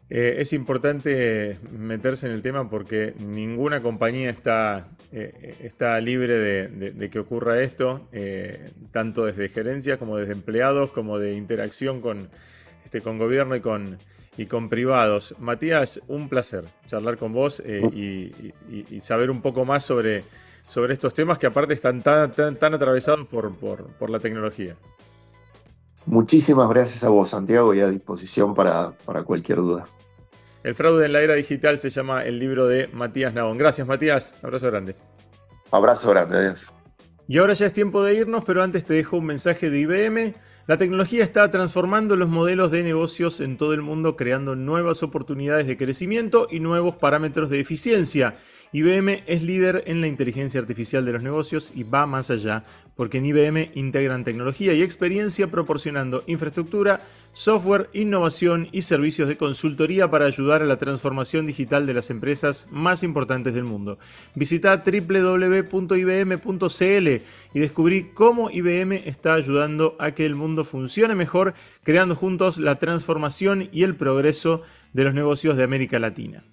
Eh, 0.07 0.35
es 0.37 0.53
importante 0.53 1.57
meterse 1.71 2.27
en 2.27 2.33
el 2.33 2.43
tema 2.43 2.69
porque 2.69 3.15
ninguna 3.17 3.81
compañía 3.81 4.29
está, 4.29 4.89
eh, 5.11 5.55
está 5.61 5.99
libre 5.99 6.37
de, 6.37 7.09
que 7.09 7.19
ocurra 7.19 7.61
esto, 7.61 8.07
eh, 8.11 8.69
tanto 8.91 9.25
desde 9.25 9.49
gerencias 9.49 9.97
como 9.97 10.17
desde 10.17 10.33
empleados, 10.33 10.91
como 10.91 11.17
de 11.17 11.33
interacción 11.33 12.01
con, 12.01 12.29
este, 12.83 13.01
con 13.01 13.17
gobierno 13.17 13.55
y 13.55 13.61
con, 13.61 13.97
y 14.37 14.45
con 14.45 14.69
privados. 14.69 15.35
Matías, 15.39 15.99
un 16.07 16.29
placer 16.29 16.65
charlar 16.87 17.17
con 17.17 17.33
vos 17.33 17.61
y, 17.61 18.31
saber 19.01 19.29
un 19.29 19.41
poco 19.41 19.65
más 19.65 19.83
sobre, 19.85 20.23
sobre 20.65 20.93
estos 20.93 21.13
temas 21.13 21.37
que 21.37 21.47
aparte 21.47 21.73
están 21.73 22.01
tan, 22.01 22.31
tan, 22.31 22.73
atravesados 22.73 23.27
por, 23.27 23.55
por 23.55 24.09
la 24.09 24.19
tecnología. 24.19 24.75
Muchísimas 26.05 26.69
gracias 26.69 27.03
a 27.03 27.09
vos, 27.09 27.29
Santiago, 27.29 27.73
y 27.73 27.79
a 27.79 27.87
disposición 27.87 28.53
para, 28.53 28.91
para 29.05 29.23
cualquier 29.23 29.57
duda. 29.57 29.85
El 30.63 30.75
fraude 30.75 31.05
en 31.05 31.13
la 31.13 31.21
era 31.21 31.33
digital 31.33 31.79
se 31.79 31.89
llama 31.89 32.23
el 32.23 32.39
libro 32.39 32.67
de 32.67 32.87
Matías 32.87 33.33
Navón. 33.33 33.57
Gracias, 33.57 33.87
Matías. 33.87 34.35
Abrazo 34.43 34.67
grande. 34.67 34.95
Abrazo 35.71 36.09
grande, 36.09 36.37
adiós. 36.37 36.73
Y 37.27 37.39
ahora 37.39 37.53
ya 37.53 37.65
es 37.65 37.73
tiempo 37.73 38.03
de 38.03 38.15
irnos, 38.15 38.43
pero 38.45 38.61
antes 38.61 38.85
te 38.85 38.93
dejo 38.93 39.17
un 39.17 39.25
mensaje 39.25 39.69
de 39.69 39.79
IBM. 39.79 40.35
La 40.67 40.77
tecnología 40.77 41.23
está 41.23 41.51
transformando 41.51 42.15
los 42.15 42.27
modelos 42.27 42.71
de 42.71 42.81
negocios 42.81 43.39
en 43.39 43.55
todo 43.55 43.75
el 43.75 43.83
mundo, 43.83 44.15
creando 44.15 44.55
nuevas 44.55 45.03
oportunidades 45.03 45.67
de 45.67 45.77
crecimiento 45.77 46.47
y 46.49 46.59
nuevos 46.59 46.95
parámetros 46.95 47.51
de 47.51 47.59
eficiencia. 47.59 48.35
IBM 48.71 49.23
es 49.27 49.43
líder 49.43 49.83
en 49.87 50.01
la 50.01 50.07
inteligencia 50.07 50.59
artificial 50.59 51.05
de 51.05 51.13
los 51.13 51.23
negocios 51.23 51.71
y 51.73 51.83
va 51.83 52.05
más 52.05 52.29
allá, 52.29 52.63
porque 52.95 53.19
en 53.19 53.25
IBM 53.25 53.71
integran 53.75 54.23
tecnología 54.23 54.73
y 54.73 54.81
experiencia 54.81 55.47
proporcionando 55.47 56.23
infraestructura, 56.27 57.01
software, 57.31 57.89
innovación 57.93 58.67
y 58.71 58.81
servicios 58.83 59.27
de 59.27 59.37
consultoría 59.37 60.09
para 60.09 60.25
ayudar 60.25 60.61
a 60.61 60.65
la 60.65 60.77
transformación 60.77 61.45
digital 61.45 61.85
de 61.85 61.93
las 61.93 62.09
empresas 62.09 62.67
más 62.71 63.03
importantes 63.03 63.53
del 63.53 63.65
mundo. 63.65 63.99
Visita 64.33 64.83
www.ibm.cl 64.85 65.87
y 67.53 67.59
descubrí 67.59 68.11
cómo 68.13 68.49
IBM 68.49 68.93
está 69.05 69.33
ayudando 69.33 69.95
a 69.99 70.11
que 70.11 70.25
el 70.25 70.35
mundo 70.35 70.63
funcione 70.63 71.15
mejor, 71.15 71.53
creando 71.83 72.15
juntos 72.15 72.57
la 72.57 72.79
transformación 72.79 73.69
y 73.71 73.83
el 73.83 73.95
progreso 73.95 74.61
de 74.93 75.03
los 75.03 75.13
negocios 75.13 75.57
de 75.57 75.63
América 75.63 75.99
Latina. 75.99 76.43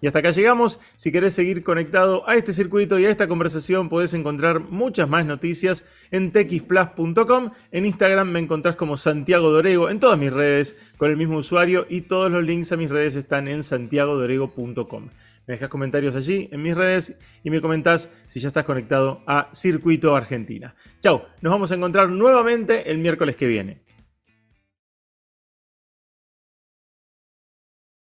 Y 0.00 0.06
hasta 0.06 0.20
acá 0.20 0.30
llegamos. 0.30 0.80
Si 0.96 1.12
querés 1.12 1.34
seguir 1.34 1.62
conectado 1.62 2.28
a 2.28 2.36
este 2.36 2.52
circuito 2.52 2.98
y 2.98 3.06
a 3.06 3.10
esta 3.10 3.28
conversación, 3.28 3.88
podés 3.88 4.14
encontrar 4.14 4.60
muchas 4.60 5.08
más 5.08 5.26
noticias 5.26 5.84
en 6.10 6.32
texplus.com. 6.32 7.50
En 7.72 7.86
Instagram 7.86 8.30
me 8.30 8.40
encontrás 8.40 8.76
como 8.76 8.96
Santiago 8.96 9.50
Dorego, 9.50 9.90
en 9.90 10.00
todas 10.00 10.18
mis 10.18 10.32
redes 10.32 10.76
con 10.96 11.10
el 11.10 11.16
mismo 11.16 11.38
usuario 11.38 11.86
y 11.88 12.02
todos 12.02 12.30
los 12.30 12.44
links 12.44 12.72
a 12.72 12.76
mis 12.76 12.90
redes 12.90 13.16
están 13.16 13.48
en 13.48 13.62
santiagodorego.com. 13.62 15.08
Me 15.46 15.54
dejas 15.54 15.68
comentarios 15.68 16.14
allí 16.14 16.48
en 16.52 16.62
mis 16.62 16.76
redes 16.76 17.16
y 17.42 17.50
me 17.50 17.60
comentás 17.60 18.10
si 18.28 18.40
ya 18.40 18.48
estás 18.48 18.64
conectado 18.64 19.22
a 19.26 19.50
Circuito 19.52 20.14
Argentina. 20.14 20.74
Chau, 21.00 21.22
nos 21.40 21.50
vamos 21.50 21.72
a 21.72 21.74
encontrar 21.74 22.08
nuevamente 22.08 22.90
el 22.90 22.98
miércoles 22.98 23.36
que 23.36 23.46
viene. 23.46 23.80